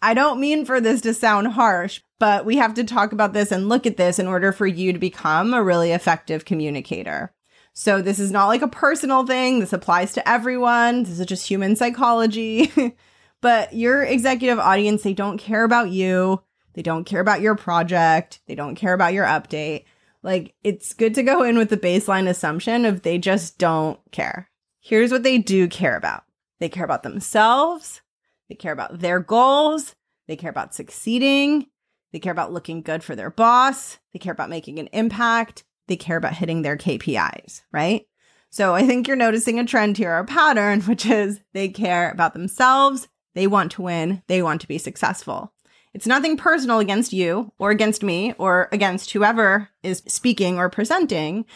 I 0.00 0.14
don't 0.14 0.40
mean 0.40 0.64
for 0.64 0.80
this 0.80 1.00
to 1.00 1.12
sound 1.12 1.48
harsh, 1.48 2.00
but 2.20 2.46
we 2.46 2.56
have 2.56 2.74
to 2.74 2.84
talk 2.84 3.10
about 3.10 3.32
this 3.32 3.50
and 3.50 3.68
look 3.68 3.86
at 3.86 3.96
this 3.96 4.20
in 4.20 4.28
order 4.28 4.52
for 4.52 4.68
you 4.68 4.92
to 4.92 4.98
become 5.00 5.52
a 5.52 5.64
really 5.64 5.90
effective 5.90 6.44
communicator. 6.44 7.32
So, 7.72 8.00
this 8.00 8.20
is 8.20 8.30
not 8.30 8.46
like 8.46 8.62
a 8.62 8.68
personal 8.68 9.26
thing. 9.26 9.58
This 9.58 9.72
applies 9.72 10.12
to 10.12 10.28
everyone. 10.28 11.02
This 11.02 11.18
is 11.18 11.26
just 11.26 11.48
human 11.48 11.74
psychology. 11.74 12.72
but 13.40 13.74
your 13.74 14.04
executive 14.04 14.60
audience, 14.60 15.02
they 15.02 15.12
don't 15.12 15.38
care 15.38 15.64
about 15.64 15.90
you. 15.90 16.40
They 16.74 16.82
don't 16.82 17.04
care 17.04 17.20
about 17.20 17.40
your 17.40 17.56
project. 17.56 18.38
They 18.46 18.54
don't 18.54 18.76
care 18.76 18.94
about 18.94 19.12
your 19.12 19.26
update. 19.26 19.86
Like, 20.22 20.54
it's 20.62 20.94
good 20.94 21.16
to 21.16 21.24
go 21.24 21.42
in 21.42 21.58
with 21.58 21.68
the 21.68 21.76
baseline 21.76 22.28
assumption 22.28 22.84
of 22.84 23.02
they 23.02 23.18
just 23.18 23.58
don't 23.58 23.98
care. 24.12 24.48
Here's 24.84 25.10
what 25.10 25.22
they 25.22 25.38
do 25.38 25.66
care 25.66 25.96
about. 25.96 26.24
They 26.60 26.68
care 26.68 26.84
about 26.84 27.04
themselves, 27.04 28.02
they 28.50 28.54
care 28.54 28.72
about 28.72 28.98
their 28.98 29.18
goals, 29.18 29.94
they 30.28 30.36
care 30.36 30.50
about 30.50 30.74
succeeding, 30.74 31.68
they 32.12 32.18
care 32.18 32.32
about 32.32 32.52
looking 32.52 32.82
good 32.82 33.02
for 33.02 33.16
their 33.16 33.30
boss, 33.30 33.98
they 34.12 34.18
care 34.18 34.34
about 34.34 34.50
making 34.50 34.78
an 34.78 34.90
impact, 34.92 35.64
they 35.88 35.96
care 35.96 36.18
about 36.18 36.34
hitting 36.34 36.60
their 36.60 36.76
KPIs, 36.76 37.62
right? 37.72 38.06
So 38.50 38.74
I 38.74 38.86
think 38.86 39.08
you're 39.08 39.16
noticing 39.16 39.58
a 39.58 39.64
trend 39.64 39.96
here, 39.96 40.18
a 40.18 40.24
pattern, 40.26 40.82
which 40.82 41.06
is 41.06 41.40
they 41.54 41.70
care 41.70 42.10
about 42.10 42.34
themselves, 42.34 43.08
they 43.34 43.46
want 43.46 43.72
to 43.72 43.82
win, 43.82 44.22
they 44.26 44.42
want 44.42 44.60
to 44.60 44.68
be 44.68 44.76
successful. 44.76 45.53
It's 45.94 46.08
nothing 46.08 46.36
personal 46.36 46.80
against 46.80 47.12
you 47.12 47.52
or 47.56 47.70
against 47.70 48.02
me 48.02 48.34
or 48.36 48.68
against 48.72 49.12
whoever 49.12 49.68
is 49.84 50.02
speaking 50.08 50.58
or 50.58 50.68
presenting. 50.68 51.46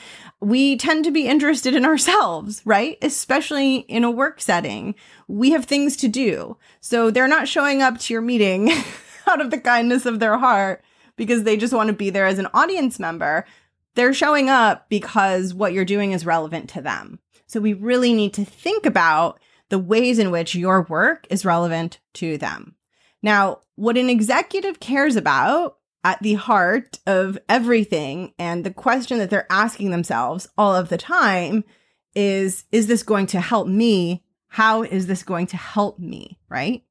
We 0.41 0.77
tend 0.77 1.05
to 1.05 1.11
be 1.11 1.27
interested 1.27 1.75
in 1.75 1.85
ourselves, 1.85 2.63
right? 2.65 2.97
Especially 3.03 3.79
in 3.79 4.05
a 4.05 4.11
work 4.11 4.41
setting. 4.41 4.95
We 5.27 5.51
have 5.51 5.65
things 5.65 5.97
to 5.99 6.09
do. 6.09 6.57
So 6.81 7.11
they're 7.11 7.27
not 7.27 7.49
showing 7.49 7.83
up 7.83 7.99
to 7.99 8.15
your 8.15 8.23
meeting 8.23 8.71
out 9.27 9.41
of 9.41 9.51
the 9.51 9.59
kindness 9.59 10.07
of 10.07 10.21
their 10.21 10.39
heart 10.39 10.85
because 11.17 11.43
they 11.43 11.57
just 11.57 11.75
want 11.75 11.89
to 11.89 11.93
be 11.93 12.11
there 12.11 12.27
as 12.27 12.39
an 12.39 12.49
audience 12.55 13.01
member. 13.01 13.45
They're 13.97 14.15
showing 14.15 14.49
up 14.49 14.89
because 14.89 15.53
what 15.53 15.73
you're 15.73 15.85
doing 15.85 16.13
is 16.13 16.25
relevant 16.25 16.71
to 16.71 16.81
them. 16.81 17.19
So 17.49 17.59
we 17.59 17.73
really 17.73 18.15
need 18.15 18.35
to 18.35 18.45
think 18.45 18.87
about 18.87 19.41
the 19.69 19.81
ways 19.81 20.21
in 20.21 20.31
which 20.31 20.55
your 20.55 20.83
work 20.83 21.27
is 21.29 21.45
relevant 21.45 21.99
to 22.15 22.39
them. 22.39 22.77
Now, 23.23 23.61
what 23.75 23.97
an 23.97 24.11
executive 24.11 24.81
cares 24.81 25.17
about 25.17 25.79
at 26.05 26.23
the 26.23 26.35
heart 26.35 26.99
of 27.07 27.39
everything 27.49 28.33
and 28.39 28.65
the 28.65 28.73
question 28.73 29.19
that 29.19 29.31
they're 29.31 29.51
asking 29.51 29.91
themselves 29.91 30.49
all 30.57 30.75
of 30.75 30.89
the 30.89 30.99
time 30.99 31.65
is 32.15 32.65
Is 32.73 32.87
this 32.87 33.03
going 33.03 33.27
to 33.29 33.41
help 33.41 33.69
me? 33.69 34.25
How 34.49 34.83
is 34.83 35.07
this 35.07 35.23
going 35.23 35.47
to 35.49 35.57
help 35.57 35.99
me? 35.99 36.39
Right? 36.49 36.85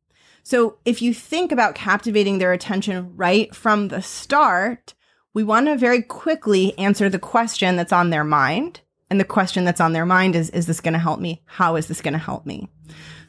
So, 0.43 0.77
if 0.85 1.01
you 1.01 1.13
think 1.13 1.51
about 1.51 1.75
captivating 1.75 2.37
their 2.37 2.53
attention 2.53 3.15
right 3.15 3.53
from 3.53 3.89
the 3.89 4.01
start, 4.01 4.93
we 5.33 5.43
want 5.43 5.67
to 5.67 5.77
very 5.77 6.01
quickly 6.01 6.77
answer 6.77 7.09
the 7.09 7.19
question 7.19 7.75
that's 7.75 7.93
on 7.93 8.09
their 8.09 8.23
mind. 8.23 8.81
And 9.09 9.19
the 9.19 9.25
question 9.25 9.63
that's 9.63 9.81
on 9.81 9.93
their 9.93 10.05
mind 10.05 10.35
is 10.35 10.49
Is 10.51 10.65
this 10.65 10.81
going 10.81 10.93
to 10.93 10.99
help 10.99 11.19
me? 11.19 11.43
How 11.45 11.75
is 11.75 11.87
this 11.87 12.01
going 12.01 12.13
to 12.13 12.19
help 12.19 12.45
me? 12.45 12.69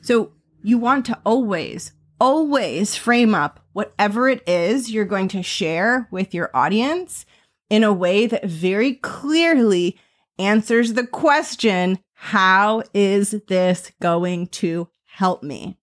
So, 0.01 0.33
you 0.63 0.79
want 0.79 1.07
to 1.07 1.19
always, 1.25 1.93
always 2.21 2.97
frame 2.97 3.35
up 3.35 3.61
whatever 3.73 4.29
it 4.29 4.47
is 4.49 4.91
you're 4.91 5.05
going 5.05 5.29
to 5.29 5.43
share 5.43 6.09
with 6.11 6.35
your 6.35 6.51
audience 6.55 7.25
in 7.71 7.85
a 7.85 7.93
way 7.93 8.27
that 8.27 8.45
very 8.45 8.95
clearly 8.95 9.99
answers 10.39 10.95
the 10.95 11.07
question 11.07 11.99
how 12.21 12.83
is 12.93 13.31
this 13.47 13.93
going 14.03 14.49
to 14.49 14.89
help 15.05 15.43
me? 15.43 15.79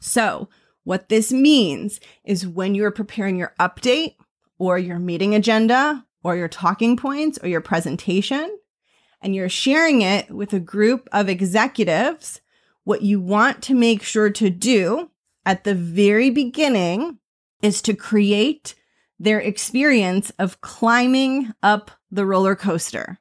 So, 0.00 0.48
what 0.84 1.10
this 1.10 1.30
means 1.30 2.00
is 2.24 2.46
when 2.46 2.74
you're 2.74 2.90
preparing 2.90 3.36
your 3.36 3.54
update 3.60 4.14
or 4.58 4.78
your 4.78 4.98
meeting 4.98 5.34
agenda 5.34 6.06
or 6.24 6.36
your 6.36 6.48
talking 6.48 6.96
points 6.96 7.38
or 7.42 7.48
your 7.48 7.60
presentation, 7.60 8.58
and 9.20 9.34
you're 9.34 9.50
sharing 9.50 10.00
it 10.00 10.30
with 10.30 10.54
a 10.54 10.60
group 10.60 11.08
of 11.12 11.28
executives, 11.28 12.40
what 12.84 13.02
you 13.02 13.20
want 13.20 13.62
to 13.64 13.74
make 13.74 14.02
sure 14.02 14.30
to 14.30 14.48
do 14.48 15.10
at 15.50 15.64
the 15.64 15.74
very 15.74 16.30
beginning 16.30 17.18
is 17.60 17.82
to 17.82 17.92
create 17.92 18.76
their 19.18 19.40
experience 19.40 20.30
of 20.38 20.60
climbing 20.60 21.52
up 21.60 21.90
the 22.08 22.24
roller 22.24 22.54
coaster. 22.54 23.18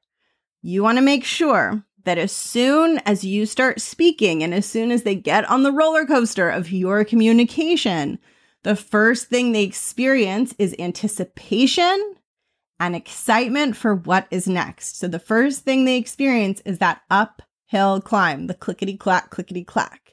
You 0.61 0.83
want 0.83 0.99
to 0.99 1.03
make 1.03 1.23
sure 1.23 1.83
that 2.03 2.19
as 2.19 2.31
soon 2.31 2.99
as 2.99 3.25
you 3.25 3.47
start 3.47 3.81
speaking 3.81 4.43
and 4.43 4.53
as 4.53 4.67
soon 4.67 4.91
as 4.91 5.01
they 5.01 5.15
get 5.15 5.49
on 5.49 5.63
the 5.63 5.71
roller 5.71 6.05
coaster 6.05 6.47
of 6.47 6.71
your 6.71 7.03
communication, 7.03 8.19
the 8.61 8.75
first 8.75 9.29
thing 9.29 9.51
they 9.51 9.63
experience 9.63 10.53
is 10.59 10.75
anticipation 10.77 12.13
and 12.79 12.95
excitement 12.95 13.75
for 13.75 13.95
what 13.95 14.27
is 14.29 14.47
next. 14.47 14.99
So 14.99 15.07
the 15.07 15.17
first 15.17 15.63
thing 15.63 15.83
they 15.85 15.97
experience 15.97 16.61
is 16.63 16.77
that 16.77 17.01
uphill 17.09 18.01
climb, 18.01 18.45
the 18.45 18.53
clickety 18.53 18.97
clack, 18.97 19.31
clickety 19.31 19.63
clack. 19.63 20.08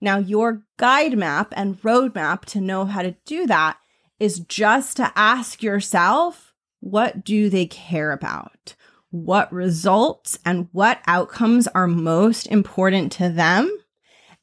Now, 0.00 0.18
your 0.18 0.62
guide 0.76 1.16
map 1.16 1.52
and 1.56 1.80
roadmap 1.82 2.44
to 2.46 2.60
know 2.60 2.84
how 2.84 3.02
to 3.02 3.16
do 3.24 3.46
that 3.46 3.78
is 4.18 4.40
just 4.40 4.96
to 4.98 5.12
ask 5.16 5.62
yourself, 5.62 6.52
what 6.80 7.24
do 7.24 7.48
they 7.48 7.66
care 7.66 8.12
about? 8.12 8.74
What 9.10 9.52
results 9.52 10.38
and 10.44 10.68
what 10.72 11.00
outcomes 11.06 11.66
are 11.68 11.86
most 11.86 12.46
important 12.46 13.12
to 13.12 13.28
them? 13.28 13.74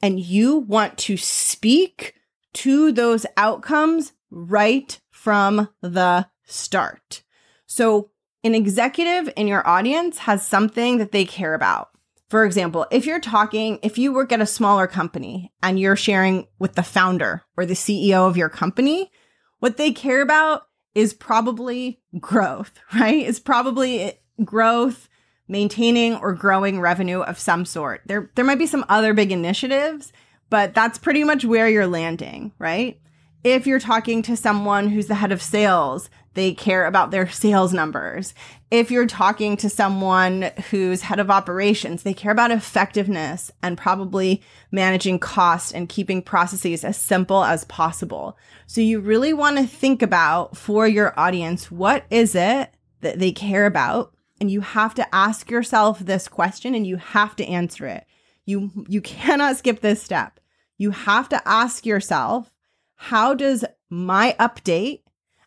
And 0.01 0.19
you 0.19 0.57
want 0.57 0.97
to 0.99 1.17
speak 1.17 2.15
to 2.53 2.91
those 2.91 3.25
outcomes 3.37 4.13
right 4.29 4.99
from 5.11 5.69
the 5.81 6.27
start. 6.45 7.23
So, 7.65 8.09
an 8.43 8.55
executive 8.55 9.31
in 9.37 9.47
your 9.47 9.65
audience 9.65 10.19
has 10.19 10.45
something 10.45 10.97
that 10.97 11.13
they 11.13 11.23
care 11.23 11.53
about. 11.53 11.92
For 12.33 12.45
example, 12.45 12.87
if 12.89 13.05
you're 13.05 13.19
talking, 13.19 13.77
if 13.83 13.99
you 13.99 14.11
work 14.11 14.31
at 14.31 14.41
a 14.41 14.47
smaller 14.47 14.87
company 14.87 15.53
and 15.61 15.79
you're 15.79 15.95
sharing 15.95 16.47
with 16.57 16.73
the 16.73 16.81
founder 16.81 17.43
or 17.55 17.63
the 17.63 17.75
CEO 17.75 18.27
of 18.27 18.35
your 18.35 18.49
company, 18.49 19.11
what 19.59 19.77
they 19.77 19.91
care 19.91 20.19
about 20.19 20.63
is 20.95 21.13
probably 21.13 22.01
growth, 22.19 22.71
right? 22.95 23.23
It's 23.23 23.39
probably 23.39 24.13
growth, 24.43 25.09
maintaining 25.47 26.15
or 26.15 26.33
growing 26.33 26.81
revenue 26.81 27.19
of 27.19 27.37
some 27.37 27.65
sort. 27.65 28.01
There 28.07 28.31
there 28.33 28.45
might 28.45 28.57
be 28.57 28.65
some 28.65 28.83
other 28.89 29.13
big 29.13 29.31
initiatives, 29.31 30.11
but 30.49 30.73
that's 30.73 30.97
pretty 30.97 31.23
much 31.23 31.45
where 31.45 31.69
you're 31.69 31.85
landing, 31.85 32.51
right? 32.57 32.99
If 33.43 33.67
you're 33.67 33.79
talking 33.79 34.23
to 34.23 34.35
someone 34.35 34.87
who's 34.87 35.05
the 35.05 35.13
head 35.13 35.31
of 35.31 35.43
sales, 35.43 36.09
they 36.33 36.53
care 36.53 36.85
about 36.85 37.11
their 37.11 37.29
sales 37.31 37.73
numbers. 37.73 38.33
If 38.71 38.89
you're 38.89 39.05
talking 39.05 39.55
to 39.57 39.69
someone 39.69 40.51
who's 40.69 41.03
head 41.03 41.19
of 41.19 41.29
operations, 41.29 42.03
they 42.03 42.13
care 42.13 42.31
about 42.31 42.51
effectiveness 42.51 43.51
and 43.61 43.77
probably 43.77 44.41
managing 44.71 45.19
cost 45.19 45.73
and 45.73 45.87
keeping 45.87 46.21
processes 46.21 46.83
as 46.83 46.97
simple 46.97 47.43
as 47.43 47.65
possible. 47.65 48.37
So 48.65 48.81
you 48.81 48.99
really 48.99 49.33
want 49.33 49.57
to 49.57 49.67
think 49.67 50.01
about 50.01 50.57
for 50.57 50.87
your 50.87 51.17
audience, 51.19 51.69
what 51.71 52.05
is 52.09 52.33
it 52.35 52.73
that 53.01 53.19
they 53.19 53.31
care 53.31 53.65
about? 53.65 54.15
And 54.41 54.49
you 54.49 54.61
have 54.61 54.95
to 54.95 55.15
ask 55.15 55.51
yourself 55.51 55.99
this 55.99 56.27
question 56.27 56.73
and 56.73 56.87
you 56.87 56.97
have 56.97 57.35
to 57.35 57.45
answer 57.45 57.85
it. 57.85 58.05
You, 58.45 58.71
you 58.89 59.01
cannot 59.01 59.57
skip 59.57 59.81
this 59.81 60.01
step. 60.01 60.39
You 60.77 60.91
have 60.91 61.29
to 61.29 61.47
ask 61.47 61.85
yourself, 61.85 62.51
how 62.95 63.35
does 63.35 63.63
my 63.89 64.35
update 64.39 65.01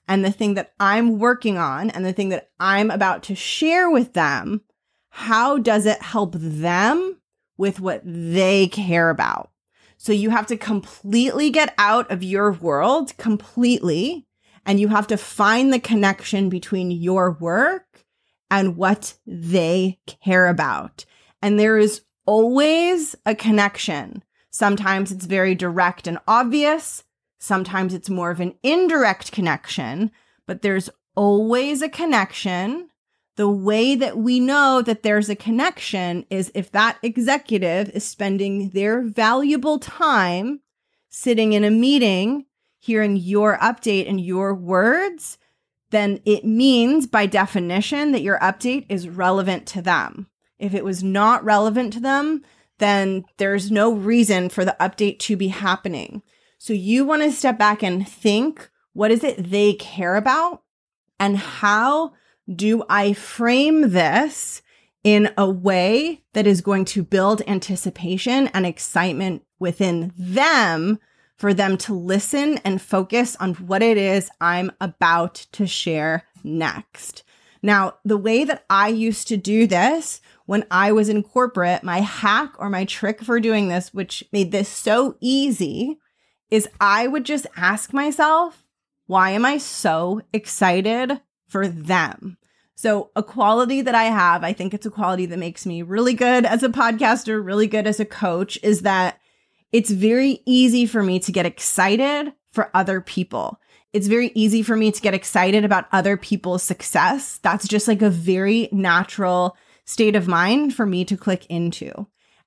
and 0.09 0.25
the 0.25 0.33
thing 0.33 0.55
that 0.55 0.73
I'm 0.79 1.19
working 1.19 1.59
on 1.59 1.91
and 1.91 2.05
the 2.05 2.13
thing 2.13 2.29
that 2.31 2.51
I'm 2.61 2.91
about 2.91 3.23
to 3.25 3.35
share 3.35 3.91
with 3.91 4.13
them, 4.13 4.63
how 5.11 5.59
does 5.59 5.87
it 5.87 6.03
help 6.03 6.35
them 6.37 7.21
with 7.57 7.81
what 7.81 8.03
they 8.05 8.69
care 8.69 9.11
about? 9.11 9.51
So 9.97 10.13
you 10.13 10.31
have 10.31 10.47
to 10.49 10.57
completely 10.57 11.51
get 11.51 11.75
out 11.79 12.11
of 12.11 12.23
your 12.23 12.53
world 12.53 13.17
completely, 13.17 14.27
and 14.65 14.79
you 14.79 14.89
have 14.89 15.07
to 15.09 15.17
find 15.17 15.73
the 15.73 15.81
connection 15.81 16.49
between 16.49 16.91
your 16.91 17.33
work 17.33 18.05
and 18.51 18.77
what 18.77 19.15
they 19.27 19.99
care 20.07 20.49
about. 20.49 21.05
And 21.41 21.59
there 21.59 21.79
is 21.79 22.03
always 22.27 23.17
a 23.25 23.35
connection. 23.35 24.23
Sometimes 24.51 25.13
it's 25.13 25.27
very 25.27 25.55
direct 25.55 26.07
and 26.07 26.19
obvious. 26.29 27.05
Sometimes 27.39 27.95
it's 27.95 28.11
more 28.11 28.31
of 28.31 28.41
an 28.41 28.55
indirect 28.63 29.33
connection, 29.33 30.11
but 30.47 30.63
there's 30.63 30.91
always 31.15 31.83
a 31.83 31.89
connection. 31.89 32.89
The 33.37 33.49
way 33.49 33.95
that 33.97 34.17
we 34.17 34.41
know 34.41 34.81
that 34.83 35.03
there's 35.03 35.29
a 35.29 35.37
connection 35.37 36.25
is 36.31 36.51
if 36.55 36.73
that 36.73 36.99
executive 37.03 37.91
is 37.91 38.05
spending 38.05 38.71
their 38.71 39.03
valuable 39.03 39.79
time 39.79 40.61
sitting 41.09 41.53
in 41.53 41.65
a 41.65 41.71
meeting, 41.71 42.47
hearing 42.79 43.17
your 43.17 43.59
update 43.59 44.09
and 44.09 44.21
your 44.21 44.55
words, 44.55 45.39
then 45.91 46.21
it 46.25 46.45
means 46.45 47.07
by 47.07 47.27
definition 47.27 48.13
that 48.13 48.23
your 48.23 48.39
update 48.39 48.87
is 48.89 49.09
relevant 49.09 49.67
to 49.67 49.83
them. 49.83 50.29
If 50.59 50.75
it 50.75 50.85
was 50.85 51.03
not 51.03 51.45
relevant 51.45 51.93
to 51.95 52.01
them, 52.01 52.43
then 52.79 53.25
there's 53.37 53.71
no 53.71 53.93
reason 53.93 54.49
for 54.49 54.65
the 54.65 54.77
update 54.81 55.19
to 55.21 55.37
be 55.37 55.49
happening. 55.49 56.23
So 56.67 56.73
you 56.73 57.05
want 57.05 57.23
to 57.23 57.31
step 57.31 57.61
back 57.61 57.85
and 57.85 58.09
think 58.09 58.71
what 58.93 59.13
is 59.13 59.23
it 59.23 59.53
they 59.53 59.75
care 59.75 60.17
about? 60.17 60.65
And 61.21 61.37
how 61.37 62.15
do 62.53 62.83
I 62.89 63.13
frame 63.13 63.91
this 63.93 64.63
in 65.05 65.31
a 65.39 65.49
way 65.49 66.25
that 66.33 66.45
is 66.45 66.63
going 66.63 66.85
to 66.87 67.05
build 67.05 67.41
anticipation 67.47 68.49
and 68.49 68.67
excitement 68.67 69.45
within 69.61 70.13
them 70.19 70.99
for 71.37 71.55
them 71.55 71.77
to 71.77 71.95
listen 71.95 72.59
and 72.65 72.83
focus 72.83 73.37
on 73.37 73.55
what 73.55 73.81
it 73.81 73.97
is 73.97 74.29
I'm 74.41 74.73
about 74.81 75.47
to 75.53 75.69
share 75.69 76.25
next? 76.43 77.23
Now, 77.63 77.99
the 78.05 78.19
way 78.19 78.43
that 78.43 78.65
I 78.69 78.89
used 78.89 79.29
to 79.29 79.37
do 79.37 79.69
this 79.69 80.21
when 80.47 80.65
I 80.73 80.91
was 80.91 81.09
in 81.09 81.23
corporate, 81.23 81.85
my 81.85 82.01
hack 82.01 82.55
or 82.59 82.69
my 82.69 82.85
trick 82.85 83.23
for 83.23 83.39
doing 83.39 83.69
this, 83.69 83.95
which 83.95 84.25
made 84.33 84.51
this 84.51 84.69
so 84.69 85.17
easy, 85.21 86.01
is 86.51 86.69
I 86.81 87.07
would 87.07 87.25
just 87.25 87.47
ask 87.57 87.93
myself, 87.93 88.65
why 89.07 89.31
am 89.31 89.45
I 89.45 89.59
so 89.59 90.23
excited 90.33 91.21
for 91.49 91.69
them? 91.69 92.39
So, 92.79 93.11
a 93.17 93.23
quality 93.23 93.81
that 93.81 93.95
I 93.95 94.05
have, 94.05 94.45
I 94.45 94.53
think 94.53 94.75
it's 94.75 94.85
a 94.85 94.91
quality 94.91 95.25
that 95.27 95.39
makes 95.39 95.65
me 95.65 95.81
really 95.81 96.13
good 96.13 96.45
as 96.45 96.63
a 96.63 96.69
podcaster, 96.69 97.43
really 97.43 97.67
good 97.67 97.87
as 97.87 98.01
a 98.01 98.05
coach, 98.05 98.59
is 98.63 98.83
that 98.83 99.19
it's 99.73 99.91
very 99.91 100.41
easy 100.45 100.85
for 100.85 101.03
me 101.03 101.19
to 101.21 101.33
get 101.33 101.47
excited 101.47 102.35
for 102.53 102.71
other 102.75 103.01
people. 103.01 103.59
It's 103.95 104.09
very 104.09 104.31
easy 104.35 104.63
for 104.63 104.77
me 104.77 104.93
to 104.93 105.01
get 105.01 105.15
excited 105.15 105.65
about 105.65 105.87
other 105.91 106.19
people's 106.19 106.63
success. 106.63 107.39
That's 107.43 107.67
just 107.67 107.89
like 107.89 108.03
a 108.03 108.11
very 108.11 108.69
natural 108.73 109.57
state 109.87 110.17
of 110.17 110.29
mind 110.29 110.75
for 110.75 110.85
me 110.85 111.05
to 111.07 111.17
click 111.17 111.47
into. 111.47 112.07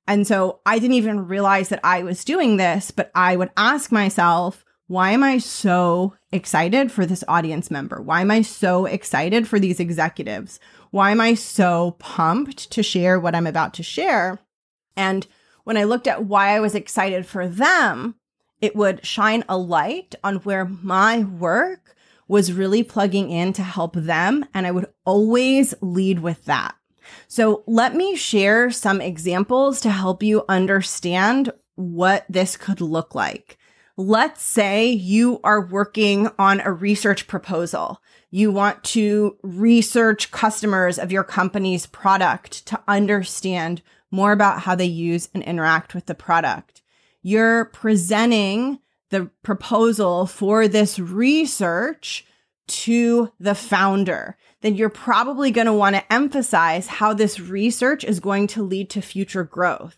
And 0.10 0.26
so 0.26 0.60
I 0.66 0.80
didn't 0.80 0.96
even 0.96 1.28
realize 1.28 1.70
that 1.70 1.82
I 1.84 2.02
was 2.02 2.26
doing 2.26 2.58
this, 2.58 2.90
but 2.90 3.12
I 3.14 3.36
would 3.36 3.52
ask 3.56 3.92
myself, 3.92 4.66
why 4.88 5.12
am 5.12 5.24
I 5.24 5.38
so 5.38 6.16
excited 6.32 6.92
for 6.92 7.06
this 7.06 7.24
audience 7.28 7.70
member? 7.70 8.02
Why 8.02 8.22
am 8.22 8.32
I 8.32 8.42
so 8.42 8.88
excited 8.88 9.48
for 9.48 9.60
these 9.60 9.80
executives? 9.80 10.60
Why 10.90 11.12
am 11.12 11.22
I 11.22 11.36
so 11.36 11.96
pumped 12.00 12.72
to 12.72 12.82
share 12.82 13.20
what 13.20 13.36
I'm 13.36 13.46
about 13.46 13.76
to 13.76 13.84
share? 13.84 14.40
And 14.98 15.28
when 15.64 15.78
I 15.78 15.84
looked 15.84 16.08
at 16.08 16.26
why 16.26 16.56
I 16.56 16.60
was 16.60 16.74
excited 16.74 17.28
for 17.28 17.48
them, 17.48 18.16
it 18.62 18.76
would 18.76 19.06
shine 19.06 19.44
a 19.48 19.60
light 19.60 20.16
on 20.24 20.38
where 20.38 20.66
my 20.66 21.20
work 21.20 21.96
was 22.28 22.52
really 22.52 22.82
plugging 22.82 23.30
in 23.30 23.54
to 23.54 23.62
help 23.62 23.94
them. 23.94 24.44
And 24.56 24.66
I 24.66 24.72
would 24.72 24.88
always 25.06 25.76
lead 25.82 26.22
with 26.22 26.46
that. 26.46 26.74
So 27.28 27.64
let 27.68 27.96
me 27.96 28.16
share 28.16 28.72
some 28.72 29.02
examples 29.02 29.82
to 29.82 29.90
help 29.90 30.24
you 30.24 30.44
understand 30.50 31.52
what 31.76 32.26
this 32.30 32.58
could 32.58 32.82
look 32.82 33.16
like. 33.16 33.58
Let's 33.96 34.42
say 34.42 34.88
you 34.88 35.40
are 35.44 35.60
working 35.60 36.30
on 36.40 36.62
a 36.62 36.72
research 36.72 37.28
proposal. 37.28 38.02
You 38.32 38.52
want 38.52 38.84
to 38.86 39.38
research 39.44 40.32
customers 40.32 40.98
of 40.98 41.12
your 41.12 41.24
company's 41.24 41.86
product 41.86 42.66
to 42.68 42.82
understand 42.88 43.82
more 44.12 44.32
about 44.32 44.62
how 44.62 44.76
they 44.76 44.86
use 44.86 45.30
and 45.34 45.44
interact 45.44 45.94
with 45.94 46.06
the 46.06 46.16
product. 46.16 46.82
You're 47.22 47.66
presenting 47.66 48.80
the 49.10 49.30
proposal 49.44 50.26
for 50.26 50.68
this 50.68 51.00
research 51.00 52.26
to 52.70 53.32
the 53.40 53.56
founder, 53.56 54.38
then 54.62 54.76
you're 54.76 54.90
probably 54.90 55.52
going 55.52 55.68
to 55.68 55.74
want 55.74 55.96
to 55.96 56.14
emphasize 56.14 56.88
how 56.88 57.14
this 57.14 57.40
research 57.40 58.04
is 58.04 58.20
going 58.20 58.48
to 58.48 58.64
lead 58.64 58.90
to 58.92 59.02
future 59.02 59.44
growth. 59.44 59.98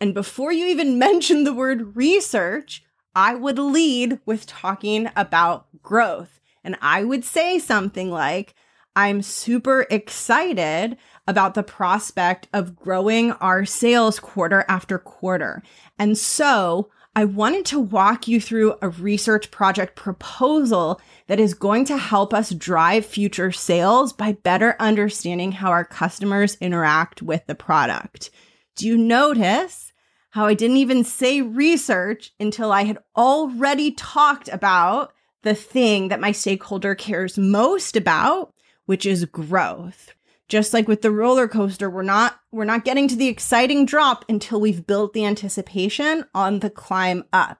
And 0.00 0.14
before 0.14 0.52
you 0.52 0.66
even 0.66 0.98
mention 0.98 1.44
the 1.44 1.54
word 1.54 1.96
research, 1.96 2.84
I 3.14 3.34
would 3.34 3.58
lead 3.58 4.20
with 4.24 4.46
talking 4.46 5.08
about 5.16 5.66
growth. 5.82 6.40
And 6.64 6.76
I 6.80 7.04
would 7.04 7.24
say 7.24 7.58
something 7.58 8.10
like, 8.10 8.54
I'm 8.94 9.22
super 9.22 9.86
excited 9.90 10.98
about 11.26 11.54
the 11.54 11.62
prospect 11.62 12.48
of 12.52 12.76
growing 12.76 13.32
our 13.32 13.64
sales 13.64 14.20
quarter 14.20 14.64
after 14.68 14.98
quarter. 14.98 15.62
And 15.98 16.16
so 16.16 16.90
I 17.14 17.26
wanted 17.26 17.66
to 17.66 17.78
walk 17.78 18.26
you 18.26 18.40
through 18.40 18.76
a 18.80 18.88
research 18.88 19.50
project 19.50 19.96
proposal 19.96 21.00
that 21.26 21.38
is 21.38 21.52
going 21.52 21.84
to 21.86 21.98
help 21.98 22.32
us 22.32 22.50
drive 22.50 23.04
future 23.04 23.52
sales 23.52 24.12
by 24.14 24.32
better 24.32 24.76
understanding 24.80 25.52
how 25.52 25.70
our 25.70 25.84
customers 25.84 26.56
interact 26.60 27.20
with 27.20 27.44
the 27.46 27.54
product. 27.54 28.30
Do 28.76 28.86
you 28.86 28.96
notice 28.96 29.92
how 30.30 30.46
I 30.46 30.54
didn't 30.54 30.78
even 30.78 31.04
say 31.04 31.42
research 31.42 32.32
until 32.40 32.72
I 32.72 32.84
had 32.84 32.98
already 33.14 33.92
talked 33.92 34.48
about 34.48 35.12
the 35.42 35.54
thing 35.54 36.08
that 36.08 36.20
my 36.20 36.32
stakeholder 36.32 36.94
cares 36.94 37.36
most 37.36 37.96
about, 37.96 38.54
which 38.86 39.04
is 39.04 39.24
growth. 39.26 40.14
Just 40.52 40.74
like 40.74 40.86
with 40.86 41.00
the 41.00 41.10
roller 41.10 41.48
coaster, 41.48 41.88
we're 41.88 42.02
not 42.02 42.38
we're 42.50 42.66
not 42.66 42.84
getting 42.84 43.08
to 43.08 43.16
the 43.16 43.28
exciting 43.28 43.86
drop 43.86 44.22
until 44.28 44.60
we've 44.60 44.86
built 44.86 45.14
the 45.14 45.24
anticipation 45.24 46.26
on 46.34 46.58
the 46.58 46.68
climb 46.68 47.24
up. 47.32 47.58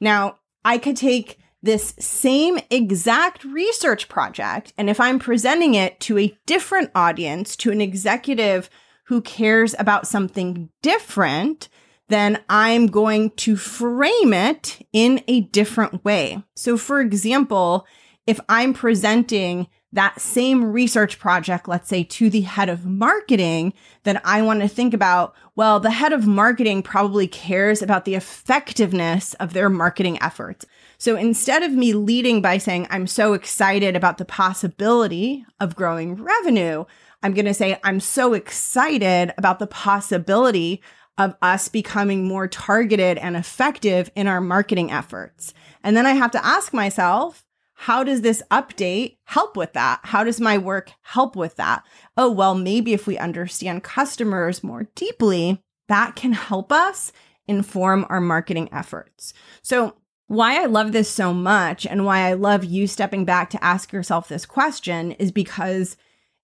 Now, 0.00 0.38
I 0.64 0.78
could 0.78 0.96
take 0.96 1.40
this 1.60 1.92
same 1.98 2.60
exact 2.70 3.42
research 3.42 4.08
project 4.08 4.72
and 4.78 4.88
if 4.88 5.00
I'm 5.00 5.18
presenting 5.18 5.74
it 5.74 5.98
to 6.02 6.18
a 6.18 6.38
different 6.46 6.92
audience, 6.94 7.56
to 7.56 7.72
an 7.72 7.80
executive 7.80 8.70
who 9.06 9.22
cares 9.22 9.74
about 9.76 10.06
something 10.06 10.70
different, 10.82 11.68
then 12.10 12.40
I'm 12.48 12.86
going 12.86 13.30
to 13.38 13.56
frame 13.56 14.32
it 14.32 14.86
in 14.92 15.24
a 15.26 15.40
different 15.40 16.04
way. 16.04 16.44
So 16.54 16.76
for 16.76 17.00
example, 17.00 17.88
if 18.28 18.38
I'm 18.48 18.72
presenting 18.72 19.66
that 19.92 20.20
same 20.20 20.64
research 20.64 21.18
project, 21.18 21.66
let's 21.66 21.88
say 21.88 22.04
to 22.04 22.30
the 22.30 22.42
head 22.42 22.68
of 22.68 22.86
marketing, 22.86 23.72
then 24.04 24.20
I 24.24 24.40
want 24.42 24.60
to 24.60 24.68
think 24.68 24.94
about, 24.94 25.34
well, 25.56 25.80
the 25.80 25.90
head 25.90 26.12
of 26.12 26.26
marketing 26.26 26.82
probably 26.82 27.26
cares 27.26 27.82
about 27.82 28.04
the 28.04 28.14
effectiveness 28.14 29.34
of 29.34 29.52
their 29.52 29.68
marketing 29.68 30.22
efforts. 30.22 30.64
So 30.98 31.16
instead 31.16 31.62
of 31.62 31.72
me 31.72 31.92
leading 31.92 32.40
by 32.40 32.58
saying, 32.58 32.86
I'm 32.90 33.06
so 33.06 33.32
excited 33.32 33.96
about 33.96 34.18
the 34.18 34.24
possibility 34.24 35.44
of 35.58 35.74
growing 35.74 36.22
revenue, 36.22 36.84
I'm 37.22 37.34
going 37.34 37.46
to 37.46 37.54
say, 37.54 37.78
I'm 37.82 38.00
so 38.00 38.34
excited 38.34 39.34
about 39.36 39.58
the 39.58 39.66
possibility 39.66 40.82
of 41.18 41.34
us 41.42 41.68
becoming 41.68 42.26
more 42.26 42.46
targeted 42.48 43.18
and 43.18 43.36
effective 43.36 44.10
in 44.14 44.26
our 44.26 44.40
marketing 44.40 44.90
efforts. 44.90 45.52
And 45.82 45.96
then 45.96 46.06
I 46.06 46.12
have 46.12 46.30
to 46.30 46.44
ask 46.44 46.72
myself, 46.72 47.44
how 47.84 48.04
does 48.04 48.20
this 48.20 48.42
update 48.50 49.16
help 49.24 49.56
with 49.56 49.72
that? 49.72 50.00
How 50.02 50.22
does 50.22 50.38
my 50.38 50.58
work 50.58 50.92
help 51.00 51.34
with 51.34 51.56
that? 51.56 51.82
Oh, 52.14 52.30
well, 52.30 52.54
maybe 52.54 52.92
if 52.92 53.06
we 53.06 53.16
understand 53.16 53.82
customers 53.82 54.62
more 54.62 54.88
deeply, 54.94 55.62
that 55.88 56.14
can 56.14 56.34
help 56.34 56.72
us 56.72 57.10
inform 57.48 58.04
our 58.10 58.20
marketing 58.20 58.68
efforts. 58.70 59.32
So, 59.62 59.94
why 60.26 60.62
I 60.62 60.66
love 60.66 60.92
this 60.92 61.08
so 61.08 61.32
much 61.32 61.86
and 61.86 62.04
why 62.04 62.18
I 62.28 62.34
love 62.34 62.64
you 62.64 62.86
stepping 62.86 63.24
back 63.24 63.48
to 63.50 63.64
ask 63.64 63.94
yourself 63.94 64.28
this 64.28 64.44
question 64.44 65.12
is 65.12 65.32
because 65.32 65.96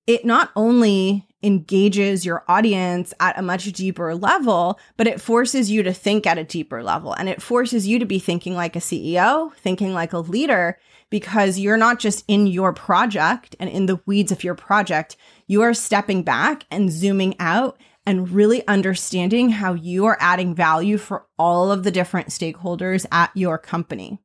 it 0.06 0.24
not 0.24 0.52
only 0.56 1.26
engages 1.42 2.24
your 2.24 2.44
audience 2.48 3.12
at 3.20 3.38
a 3.38 3.42
much 3.42 3.70
deeper 3.72 4.14
level, 4.14 4.80
but 4.96 5.06
it 5.06 5.20
forces 5.20 5.70
you 5.70 5.82
to 5.82 5.92
think 5.92 6.26
at 6.26 6.38
a 6.38 6.44
deeper 6.44 6.82
level 6.82 7.12
and 7.12 7.28
it 7.28 7.42
forces 7.42 7.86
you 7.86 7.98
to 7.98 8.06
be 8.06 8.18
thinking 8.18 8.54
like 8.54 8.74
a 8.74 8.80
CEO, 8.80 9.52
thinking 9.56 9.92
like 9.92 10.14
a 10.14 10.18
leader, 10.18 10.78
because 11.10 11.58
you're 11.58 11.76
not 11.76 11.98
just 11.98 12.24
in 12.28 12.46
your 12.46 12.72
project 12.72 13.54
and 13.60 13.70
in 13.70 13.86
the 13.86 14.00
weeds 14.06 14.32
of 14.32 14.44
your 14.44 14.54
project. 14.54 15.16
You 15.46 15.62
are 15.62 15.74
stepping 15.74 16.22
back 16.22 16.64
and 16.70 16.90
zooming 16.90 17.34
out 17.38 17.78
and 18.04 18.30
really 18.30 18.66
understanding 18.68 19.50
how 19.50 19.74
you 19.74 20.06
are 20.06 20.16
adding 20.20 20.54
value 20.54 20.98
for 20.98 21.26
all 21.38 21.72
of 21.72 21.82
the 21.82 21.90
different 21.90 22.28
stakeholders 22.28 23.04
at 23.10 23.30
your 23.34 23.58
company. 23.58 24.20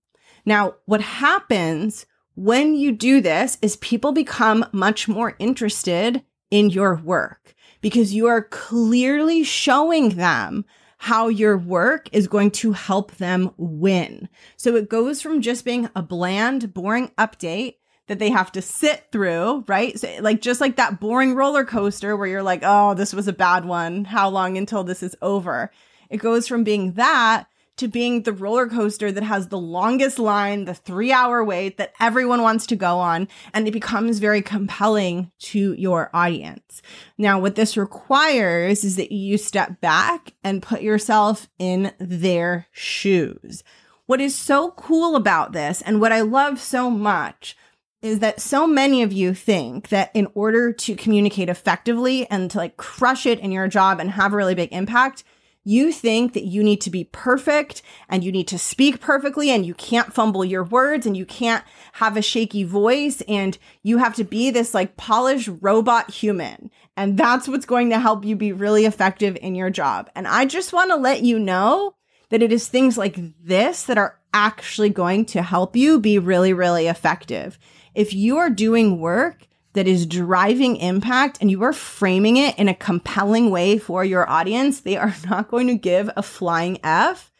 Now, 0.45 0.75
what 0.85 1.01
happens 1.01 2.05
when 2.35 2.75
you 2.75 2.91
do 2.91 3.21
this 3.21 3.57
is 3.61 3.75
people 3.77 4.11
become 4.11 4.65
much 4.71 5.07
more 5.07 5.35
interested 5.39 6.23
in 6.49 6.69
your 6.69 6.95
work 6.95 7.53
because 7.81 8.13
you 8.13 8.27
are 8.27 8.43
clearly 8.43 9.43
showing 9.43 10.09
them 10.09 10.65
how 11.01 11.29
your 11.29 11.57
work 11.57 12.07
is 12.11 12.27
going 12.27 12.51
to 12.51 12.73
help 12.73 13.15
them 13.15 13.49
win. 13.57 14.29
So 14.55 14.75
it 14.75 14.87
goes 14.87 15.19
from 15.19 15.41
just 15.41 15.65
being 15.65 15.89
a 15.95 16.03
bland, 16.03 16.75
boring 16.75 17.07
update 17.17 17.77
that 18.05 18.19
they 18.19 18.29
have 18.29 18.51
to 18.51 18.61
sit 18.61 19.07
through, 19.11 19.65
right? 19.67 19.99
So 19.99 20.15
like 20.19 20.41
just 20.41 20.61
like 20.61 20.75
that 20.75 20.99
boring 20.99 21.33
roller 21.33 21.65
coaster 21.65 22.15
where 22.15 22.27
you're 22.27 22.43
like, 22.43 22.61
"Oh, 22.63 22.93
this 22.93 23.13
was 23.13 23.27
a 23.27 23.33
bad 23.33 23.65
one. 23.65 24.05
How 24.05 24.29
long 24.29 24.59
until 24.59 24.83
this 24.83 25.01
is 25.01 25.15
over?" 25.23 25.71
It 26.11 26.17
goes 26.17 26.47
from 26.47 26.63
being 26.63 26.91
that 26.93 27.47
to 27.81 27.87
being 27.87 28.21
the 28.21 28.31
roller 28.31 28.67
coaster 28.67 29.11
that 29.11 29.23
has 29.23 29.47
the 29.47 29.57
longest 29.57 30.19
line, 30.19 30.65
the 30.65 30.73
three 30.75 31.11
hour 31.11 31.43
wait 31.43 31.77
that 31.77 31.93
everyone 31.99 32.43
wants 32.43 32.67
to 32.67 32.75
go 32.75 32.99
on, 32.99 33.27
and 33.55 33.67
it 33.67 33.71
becomes 33.71 34.19
very 34.19 34.43
compelling 34.43 35.31
to 35.39 35.73
your 35.73 36.11
audience. 36.13 36.83
Now, 37.17 37.39
what 37.39 37.55
this 37.55 37.75
requires 37.77 38.83
is 38.83 38.97
that 38.97 39.11
you 39.11 39.39
step 39.39 39.81
back 39.81 40.35
and 40.43 40.61
put 40.61 40.83
yourself 40.83 41.49
in 41.57 41.91
their 41.97 42.67
shoes. 42.71 43.63
What 44.05 44.21
is 44.21 44.35
so 44.35 44.69
cool 44.71 45.15
about 45.15 45.51
this, 45.51 45.81
and 45.81 45.99
what 45.99 46.11
I 46.11 46.21
love 46.21 46.59
so 46.59 46.91
much, 46.91 47.57
is 48.03 48.19
that 48.19 48.39
so 48.39 48.67
many 48.67 49.01
of 49.01 49.11
you 49.11 49.33
think 49.33 49.89
that 49.89 50.11
in 50.13 50.27
order 50.35 50.71
to 50.71 50.95
communicate 50.95 51.49
effectively 51.49 52.29
and 52.29 52.51
to 52.51 52.59
like 52.59 52.77
crush 52.77 53.25
it 53.25 53.39
in 53.39 53.51
your 53.51 53.67
job 53.67 53.99
and 53.99 54.11
have 54.11 54.33
a 54.33 54.35
really 54.35 54.53
big 54.53 54.71
impact, 54.71 55.23
you 55.63 55.91
think 55.91 56.33
that 56.33 56.45
you 56.45 56.63
need 56.63 56.81
to 56.81 56.89
be 56.89 57.03
perfect 57.03 57.81
and 58.09 58.23
you 58.23 58.31
need 58.31 58.47
to 58.47 58.57
speak 58.57 58.99
perfectly 58.99 59.49
and 59.51 59.65
you 59.65 59.73
can't 59.73 60.13
fumble 60.13 60.43
your 60.43 60.63
words 60.63 61.05
and 61.05 61.15
you 61.15 61.25
can't 61.25 61.63
have 61.93 62.17
a 62.17 62.21
shaky 62.21 62.63
voice 62.63 63.21
and 63.27 63.57
you 63.83 63.97
have 63.97 64.15
to 64.15 64.23
be 64.23 64.49
this 64.49 64.73
like 64.73 64.97
polished 64.97 65.49
robot 65.61 66.09
human. 66.09 66.71
And 66.97 67.17
that's 67.17 67.47
what's 67.47 67.65
going 67.65 67.91
to 67.91 67.99
help 67.99 68.25
you 68.25 68.35
be 68.35 68.53
really 68.53 68.85
effective 68.85 69.37
in 69.41 69.55
your 69.55 69.69
job. 69.69 70.09
And 70.15 70.27
I 70.27 70.45
just 70.45 70.73
want 70.73 70.89
to 70.89 70.95
let 70.95 71.21
you 71.23 71.37
know 71.37 71.95
that 72.29 72.41
it 72.41 72.51
is 72.51 72.67
things 72.67 72.97
like 72.97 73.17
this 73.43 73.83
that 73.83 73.97
are 73.97 74.17
actually 74.33 74.89
going 74.89 75.25
to 75.25 75.41
help 75.41 75.75
you 75.75 75.99
be 75.99 76.17
really, 76.17 76.53
really 76.53 76.87
effective. 76.87 77.59
If 77.93 78.13
you 78.13 78.37
are 78.37 78.49
doing 78.49 78.99
work 78.99 79.47
that 79.73 79.87
is 79.87 80.05
driving 80.05 80.77
impact 80.77 81.37
and 81.41 81.49
you 81.49 81.63
are 81.63 81.73
framing 81.73 82.37
it 82.37 82.57
in 82.59 82.67
a 82.67 82.73
compelling 82.73 83.49
way 83.49 83.77
for 83.77 84.03
your 84.03 84.29
audience, 84.29 84.81
they 84.81 84.97
are 84.97 85.15
not 85.29 85.49
going 85.49 85.67
to 85.67 85.75
give 85.75 86.09
a 86.15 86.23
flying 86.23 86.79
F 86.83 87.31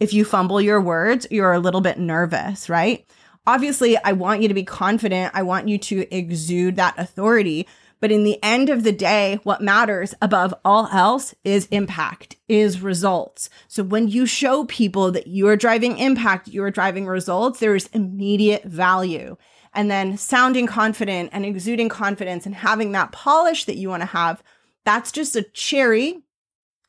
if 0.00 0.12
you 0.12 0.24
fumble 0.24 0.60
your 0.60 0.80
words, 0.80 1.26
you're 1.30 1.52
a 1.52 1.58
little 1.58 1.80
bit 1.80 1.98
nervous, 1.98 2.68
right? 2.68 3.04
Obviously, 3.46 3.96
I 3.96 4.12
want 4.12 4.42
you 4.42 4.48
to 4.48 4.54
be 4.54 4.62
confident. 4.62 5.32
I 5.34 5.42
want 5.42 5.68
you 5.68 5.78
to 5.78 6.14
exude 6.14 6.76
that 6.76 6.98
authority. 6.98 7.66
But 8.00 8.12
in 8.12 8.22
the 8.22 8.38
end 8.42 8.68
of 8.68 8.84
the 8.84 8.92
day, 8.92 9.40
what 9.42 9.60
matters 9.60 10.14
above 10.22 10.54
all 10.64 10.86
else 10.92 11.34
is 11.42 11.66
impact, 11.72 12.36
is 12.46 12.80
results. 12.80 13.50
So 13.66 13.82
when 13.82 14.06
you 14.06 14.24
show 14.24 14.64
people 14.66 15.10
that 15.12 15.26
you 15.26 15.48
are 15.48 15.56
driving 15.56 15.98
impact, 15.98 16.46
you 16.46 16.62
are 16.62 16.70
driving 16.70 17.06
results, 17.06 17.58
there 17.58 17.74
is 17.74 17.88
immediate 17.92 18.64
value 18.64 19.36
and 19.74 19.90
then 19.90 20.16
sounding 20.16 20.66
confident 20.66 21.30
and 21.32 21.44
exuding 21.44 21.88
confidence 21.88 22.46
and 22.46 22.54
having 22.54 22.92
that 22.92 23.12
polish 23.12 23.64
that 23.64 23.76
you 23.76 23.88
want 23.88 24.02
to 24.02 24.06
have, 24.06 24.42
that's 24.84 25.12
just 25.12 25.36
a 25.36 25.42
cherry 25.42 26.22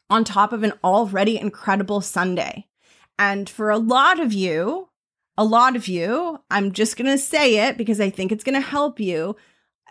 on 0.10 0.24
top 0.24 0.54
of 0.54 0.64
an 0.64 0.74
already 0.84 1.38
incredible 1.38 2.02
sundae. 2.02 2.66
And 3.18 3.50
for 3.50 3.70
a 3.70 3.78
lot 3.78 4.20
of 4.20 4.34
you, 4.34 4.90
a 5.38 5.44
lot 5.44 5.76
of 5.76 5.88
you, 5.88 6.40
I'm 6.50 6.72
just 6.72 6.98
going 6.98 7.12
to 7.12 7.18
say 7.18 7.68
it 7.68 7.78
because 7.78 8.02
I 8.02 8.10
think 8.10 8.32
it's 8.32 8.44
going 8.44 8.60
to 8.60 8.68
help 8.68 9.00
you. 9.00 9.36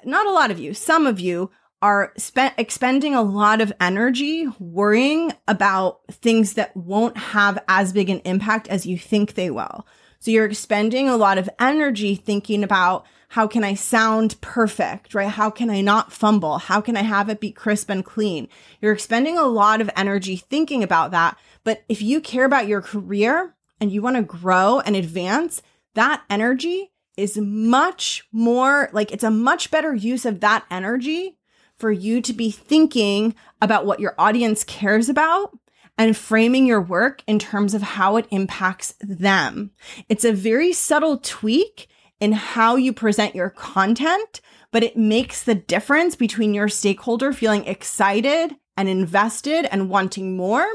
Not 0.04 0.26
a 0.26 0.32
lot 0.32 0.50
of 0.50 0.58
you, 0.58 0.74
some 0.74 1.06
of 1.06 1.20
you 1.20 1.50
are 1.80 2.12
spent 2.16 2.54
expending 2.58 3.14
a 3.14 3.22
lot 3.22 3.60
of 3.60 3.72
energy 3.80 4.46
worrying 4.58 5.32
about 5.46 6.00
things 6.10 6.54
that 6.54 6.76
won't 6.76 7.16
have 7.16 7.62
as 7.68 7.92
big 7.92 8.10
an 8.10 8.18
impact 8.20 8.66
as 8.68 8.84
you 8.84 8.98
think 8.98 9.34
they 9.34 9.50
will. 9.50 9.86
So 10.18 10.30
you're 10.30 10.46
expending 10.46 11.08
a 11.08 11.16
lot 11.16 11.38
of 11.38 11.48
energy 11.60 12.14
thinking 12.14 12.64
about 12.64 13.06
how 13.28 13.46
can 13.46 13.62
I 13.62 13.74
sound 13.74 14.40
perfect, 14.40 15.14
right? 15.14 15.28
How 15.28 15.50
can 15.50 15.68
I 15.68 15.80
not 15.80 16.12
fumble? 16.12 16.58
How 16.58 16.80
can 16.80 16.96
I 16.96 17.02
have 17.02 17.28
it 17.28 17.40
be 17.40 17.52
crisp 17.52 17.90
and 17.90 18.04
clean? 18.04 18.48
You're 18.80 18.92
expending 18.92 19.36
a 19.36 19.46
lot 19.46 19.80
of 19.80 19.90
energy 19.96 20.36
thinking 20.36 20.82
about 20.82 21.10
that. 21.10 21.38
But 21.62 21.84
if 21.88 22.00
you 22.00 22.20
care 22.20 22.46
about 22.46 22.66
your 22.66 22.80
career 22.80 23.54
and 23.80 23.92
you 23.92 24.00
want 24.00 24.16
to 24.16 24.22
grow 24.22 24.80
and 24.80 24.96
advance, 24.96 25.62
that 25.94 26.22
energy 26.30 26.92
is 27.16 27.36
much 27.36 28.26
more 28.32 28.88
like 28.92 29.12
it's 29.12 29.24
a 29.24 29.30
much 29.30 29.70
better 29.70 29.94
use 29.94 30.24
of 30.24 30.40
that 30.40 30.64
energy 30.70 31.36
for 31.76 31.92
you 31.92 32.20
to 32.22 32.32
be 32.32 32.50
thinking 32.50 33.34
about 33.60 33.84
what 33.84 34.00
your 34.00 34.14
audience 34.18 34.64
cares 34.64 35.08
about 35.08 35.56
and 35.98 36.16
framing 36.16 36.64
your 36.64 36.80
work 36.80 37.22
in 37.26 37.38
terms 37.38 37.74
of 37.74 37.82
how 37.82 38.16
it 38.16 38.26
impacts 38.30 38.94
them. 39.00 39.72
It's 40.08 40.24
a 40.24 40.32
very 40.32 40.72
subtle 40.72 41.18
tweak 41.18 41.88
in 42.20 42.32
how 42.32 42.76
you 42.76 42.92
present 42.92 43.34
your 43.34 43.50
content, 43.50 44.40
but 44.70 44.84
it 44.84 44.96
makes 44.96 45.42
the 45.42 45.54
difference 45.54 46.14
between 46.14 46.54
your 46.54 46.68
stakeholder 46.68 47.32
feeling 47.32 47.66
excited 47.66 48.54
and 48.76 48.88
invested 48.88 49.66
and 49.66 49.90
wanting 49.90 50.36
more 50.36 50.66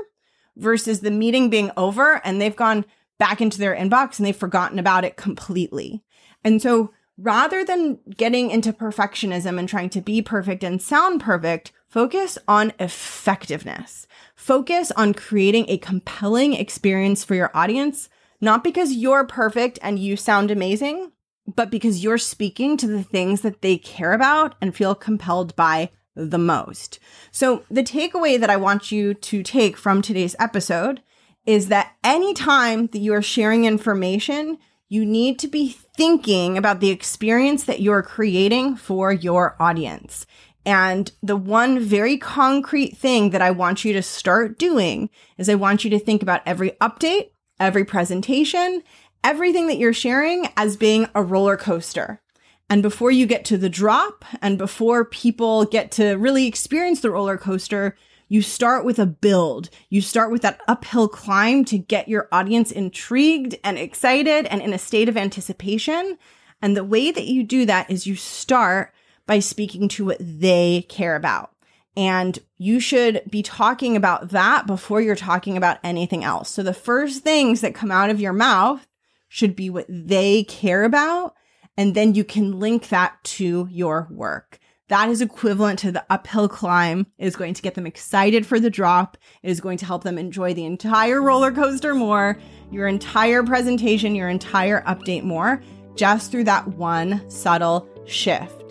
versus 0.57 0.99
the 0.99 1.11
meeting 1.11 1.49
being 1.49 1.71
over 1.77 2.21
and 2.23 2.39
they've 2.39 2.55
gone 2.55 2.85
back 3.17 3.41
into 3.41 3.57
their 3.57 3.75
inbox 3.75 4.19
and 4.19 4.25
they've 4.25 4.35
forgotten 4.35 4.77
about 4.77 5.05
it 5.05 5.15
completely. 5.15 6.03
And 6.43 6.61
so 6.61 6.91
rather 7.17 7.63
than 7.63 7.99
getting 8.17 8.51
into 8.51 8.73
perfectionism 8.73 9.57
and 9.57 9.69
trying 9.69 9.89
to 9.91 10.01
be 10.01 10.21
perfect 10.21 10.63
and 10.63 10.81
sound 10.81 11.21
perfect, 11.21 11.71
focus 11.87 12.37
on 12.47 12.73
effectiveness. 12.79 14.07
Focus 14.43 14.91
on 14.97 15.13
creating 15.13 15.63
a 15.69 15.77
compelling 15.77 16.51
experience 16.53 17.23
for 17.23 17.33
your 17.33 17.49
audience, 17.53 18.09
not 18.41 18.61
because 18.61 18.91
you're 18.91 19.25
perfect 19.25 19.79
and 19.81 19.97
you 19.97 20.17
sound 20.17 20.51
amazing, 20.51 21.13
but 21.47 21.71
because 21.71 22.03
you're 22.03 22.17
speaking 22.17 22.75
to 22.75 22.85
the 22.85 23.03
things 23.03 23.39
that 23.39 23.61
they 23.61 23.77
care 23.77 24.11
about 24.11 24.55
and 24.59 24.75
feel 24.75 24.95
compelled 24.95 25.55
by 25.55 25.91
the 26.13 26.37
most. 26.37 26.99
So 27.31 27.63
the 27.71 27.83
takeaway 27.83 28.37
that 28.37 28.49
I 28.49 28.57
want 28.57 28.91
you 28.91 29.13
to 29.13 29.43
take 29.43 29.77
from 29.77 30.01
today's 30.01 30.35
episode 30.39 31.01
is 31.45 31.69
that 31.69 31.93
anytime 32.03 32.87
that 32.87 32.99
you 32.99 33.13
are 33.13 33.21
sharing 33.21 33.63
information, 33.63 34.57
you 34.89 35.05
need 35.05 35.39
to 35.39 35.47
be 35.47 35.69
thinking 35.95 36.57
about 36.57 36.81
the 36.81 36.89
experience 36.89 37.63
that 37.63 37.79
you're 37.79 38.03
creating 38.03 38.75
for 38.75 39.13
your 39.13 39.55
audience. 39.57 40.25
And 40.65 41.11
the 41.21 41.35
one 41.35 41.79
very 41.79 42.17
concrete 42.17 42.97
thing 42.97 43.31
that 43.31 43.41
I 43.41 43.51
want 43.51 43.83
you 43.83 43.93
to 43.93 44.01
start 44.01 44.57
doing 44.57 45.09
is 45.37 45.49
I 45.49 45.55
want 45.55 45.83
you 45.83 45.89
to 45.89 45.99
think 45.99 46.21
about 46.21 46.41
every 46.45 46.71
update, 46.81 47.31
every 47.59 47.83
presentation, 47.83 48.81
everything 49.23 49.67
that 49.67 49.77
you're 49.77 49.93
sharing 49.93 50.47
as 50.55 50.77
being 50.77 51.07
a 51.13 51.23
roller 51.23 51.57
coaster. 51.57 52.21
And 52.69 52.81
before 52.81 53.11
you 53.11 53.25
get 53.25 53.45
to 53.45 53.57
the 53.57 53.69
drop 53.69 54.23
and 54.41 54.57
before 54.57 55.05
people 55.05 55.65
get 55.65 55.91
to 55.91 56.13
really 56.13 56.47
experience 56.47 57.01
the 57.01 57.11
roller 57.11 57.37
coaster, 57.37 57.95
you 58.29 58.41
start 58.41 58.85
with 58.85 58.97
a 58.99 59.05
build. 59.05 59.69
You 59.89 60.01
start 60.01 60.31
with 60.31 60.41
that 60.41 60.61
uphill 60.67 61.07
climb 61.07 61.65
to 61.65 61.77
get 61.77 62.07
your 62.07 62.29
audience 62.31 62.71
intrigued 62.71 63.55
and 63.63 63.77
excited 63.77 64.47
and 64.47 64.61
in 64.61 64.73
a 64.73 64.79
state 64.79 65.09
of 65.09 65.17
anticipation. 65.17 66.17
And 66.61 66.75
the 66.75 66.83
way 66.83 67.11
that 67.11 67.27
you 67.27 67.43
do 67.43 67.65
that 67.65 67.91
is 67.91 68.07
you 68.07 68.15
start 68.15 68.93
by 69.25 69.39
speaking 69.39 69.87
to 69.89 70.05
what 70.05 70.17
they 70.19 70.85
care 70.89 71.15
about. 71.15 71.51
And 71.95 72.39
you 72.57 72.79
should 72.79 73.21
be 73.29 73.43
talking 73.43 73.95
about 73.95 74.29
that 74.29 74.65
before 74.65 74.99
you're 74.99 75.15
talking 75.15 75.57
about 75.57 75.79
anything 75.83 76.23
else. 76.23 76.49
So 76.49 76.63
the 76.63 76.73
first 76.73 77.23
things 77.23 77.61
that 77.61 77.75
come 77.75 77.91
out 77.91 78.09
of 78.09 78.19
your 78.19 78.33
mouth 78.33 78.87
should 79.27 79.55
be 79.55 79.69
what 79.69 79.85
they 79.89 80.43
care 80.43 80.83
about. 80.83 81.35
And 81.77 81.95
then 81.95 82.15
you 82.15 82.23
can 82.23 82.59
link 82.59 82.89
that 82.89 83.23
to 83.23 83.67
your 83.71 84.07
work. 84.11 84.59
That 84.89 85.09
is 85.09 85.21
equivalent 85.21 85.79
to 85.79 85.91
the 85.91 86.05
uphill 86.09 86.47
climb. 86.47 87.07
It 87.17 87.25
is 87.25 87.35
going 87.35 87.53
to 87.55 87.61
get 87.61 87.73
them 87.73 87.87
excited 87.87 88.45
for 88.45 88.59
the 88.59 88.69
drop. 88.69 89.17
It 89.41 89.49
is 89.49 89.61
going 89.61 89.77
to 89.79 89.85
help 89.85 90.03
them 90.03 90.17
enjoy 90.17 90.53
the 90.53 90.65
entire 90.65 91.21
roller 91.21 91.51
coaster 91.51 91.95
more, 91.95 92.37
your 92.69 92.87
entire 92.87 93.43
presentation, 93.43 94.13
your 94.13 94.29
entire 94.29 94.81
update 94.83 95.23
more, 95.23 95.61
just 95.95 96.31
through 96.31 96.43
that 96.43 96.67
one 96.67 97.27
subtle 97.29 97.87
shift. 98.05 98.62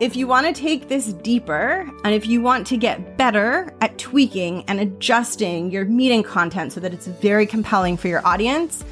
If 0.00 0.14
you 0.14 0.28
want 0.28 0.46
to 0.46 0.52
take 0.52 0.86
this 0.86 1.12
deeper 1.12 1.84
and 2.04 2.14
if 2.14 2.24
you 2.24 2.40
want 2.40 2.68
to 2.68 2.76
get 2.76 3.16
better 3.16 3.74
at 3.80 3.98
tweaking 3.98 4.62
and 4.68 4.78
adjusting 4.78 5.72
your 5.72 5.86
meeting 5.86 6.22
content 6.22 6.72
so 6.72 6.78
that 6.78 6.94
it's 6.94 7.08
very 7.08 7.46
compelling 7.46 7.96
for 7.96 8.06
your 8.06 8.24
audience, 8.24 8.84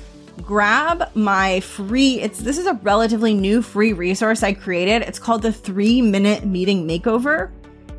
grab 0.43 1.09
my 1.15 1.61
free 1.61 2.21
it's 2.21 2.41
this 2.41 2.59
is 2.59 2.67
a 2.67 2.75
relatively 2.83 3.35
new 3.35 3.63
free 3.63 3.93
resource 3.93 4.43
I 4.43 4.53
created. 4.53 5.03
It's 5.03 5.21
called 5.21 5.43
the 5.43 5.51
3-minute 5.51 6.45
meeting 6.45 6.89
makeover 6.89 7.53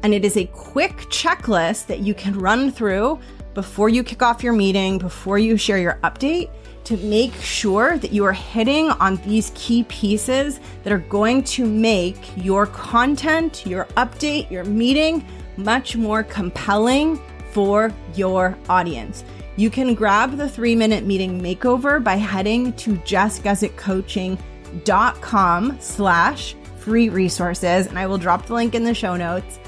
and 0.03 0.13
it 0.13 0.25
is 0.25 0.35
a 0.35 0.45
quick 0.47 0.97
checklist 1.09 1.85
that 1.87 1.99
you 1.99 2.13
can 2.13 2.37
run 2.37 2.73
through 2.73 3.19
before 3.53 3.87
you 3.87 4.03
kick 4.03 4.21
off 4.21 4.43
your 4.43 4.53
meeting, 4.53 4.97
before 4.97 5.39
you 5.39 5.55
share 5.55 5.79
your 5.79 5.97
update 6.03 6.51
to 6.87 6.97
make 6.97 7.33
sure 7.35 7.97
that 7.97 8.11
you 8.13 8.23
are 8.23 8.31
hitting 8.31 8.89
on 8.91 9.17
these 9.17 9.51
key 9.55 9.83
pieces 9.89 10.61
that 10.83 10.93
are 10.93 10.99
going 10.99 11.43
to 11.43 11.65
make 11.65 12.15
your 12.37 12.65
content, 12.65 13.65
your 13.65 13.83
update, 13.97 14.49
your 14.49 14.63
meeting 14.63 15.25
much 15.57 15.97
more 15.97 16.23
compelling 16.23 17.19
for 17.51 17.91
your 18.15 18.57
audience. 18.69 19.25
You 19.57 19.69
can 19.69 19.95
grab 19.95 20.37
the 20.37 20.47
three 20.47 20.77
minute 20.77 21.03
meeting 21.03 21.41
makeover 21.41 22.01
by 22.01 22.15
heading 22.15 22.71
to 22.73 22.95
jessguzikcoaching.com 22.97 25.77
slash 25.81 26.55
free 26.77 27.09
resources. 27.09 27.87
And 27.87 27.99
I 27.99 28.07
will 28.07 28.17
drop 28.17 28.45
the 28.45 28.53
link 28.53 28.75
in 28.75 28.85
the 28.85 28.93
show 28.93 29.17
notes. 29.17 29.59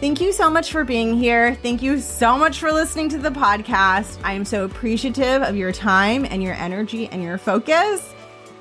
Thank 0.00 0.20
you 0.20 0.32
so 0.32 0.48
much 0.48 0.70
for 0.70 0.84
being 0.84 1.18
here. 1.18 1.56
Thank 1.56 1.82
you 1.82 1.98
so 1.98 2.38
much 2.38 2.60
for 2.60 2.70
listening 2.70 3.08
to 3.08 3.18
the 3.18 3.30
podcast. 3.30 4.20
I 4.22 4.34
am 4.34 4.44
so 4.44 4.64
appreciative 4.64 5.42
of 5.42 5.56
your 5.56 5.72
time 5.72 6.24
and 6.24 6.40
your 6.40 6.54
energy 6.54 7.08
and 7.08 7.20
your 7.20 7.36
focus. 7.36 8.14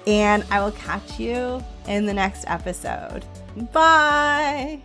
And 0.08 0.44
I 0.50 0.64
will 0.64 0.72
catch 0.72 1.20
you 1.20 1.64
in 1.88 2.08
the 2.08 2.14
next 2.14 2.46
episode. 2.48 3.24
Bye. 3.72 4.82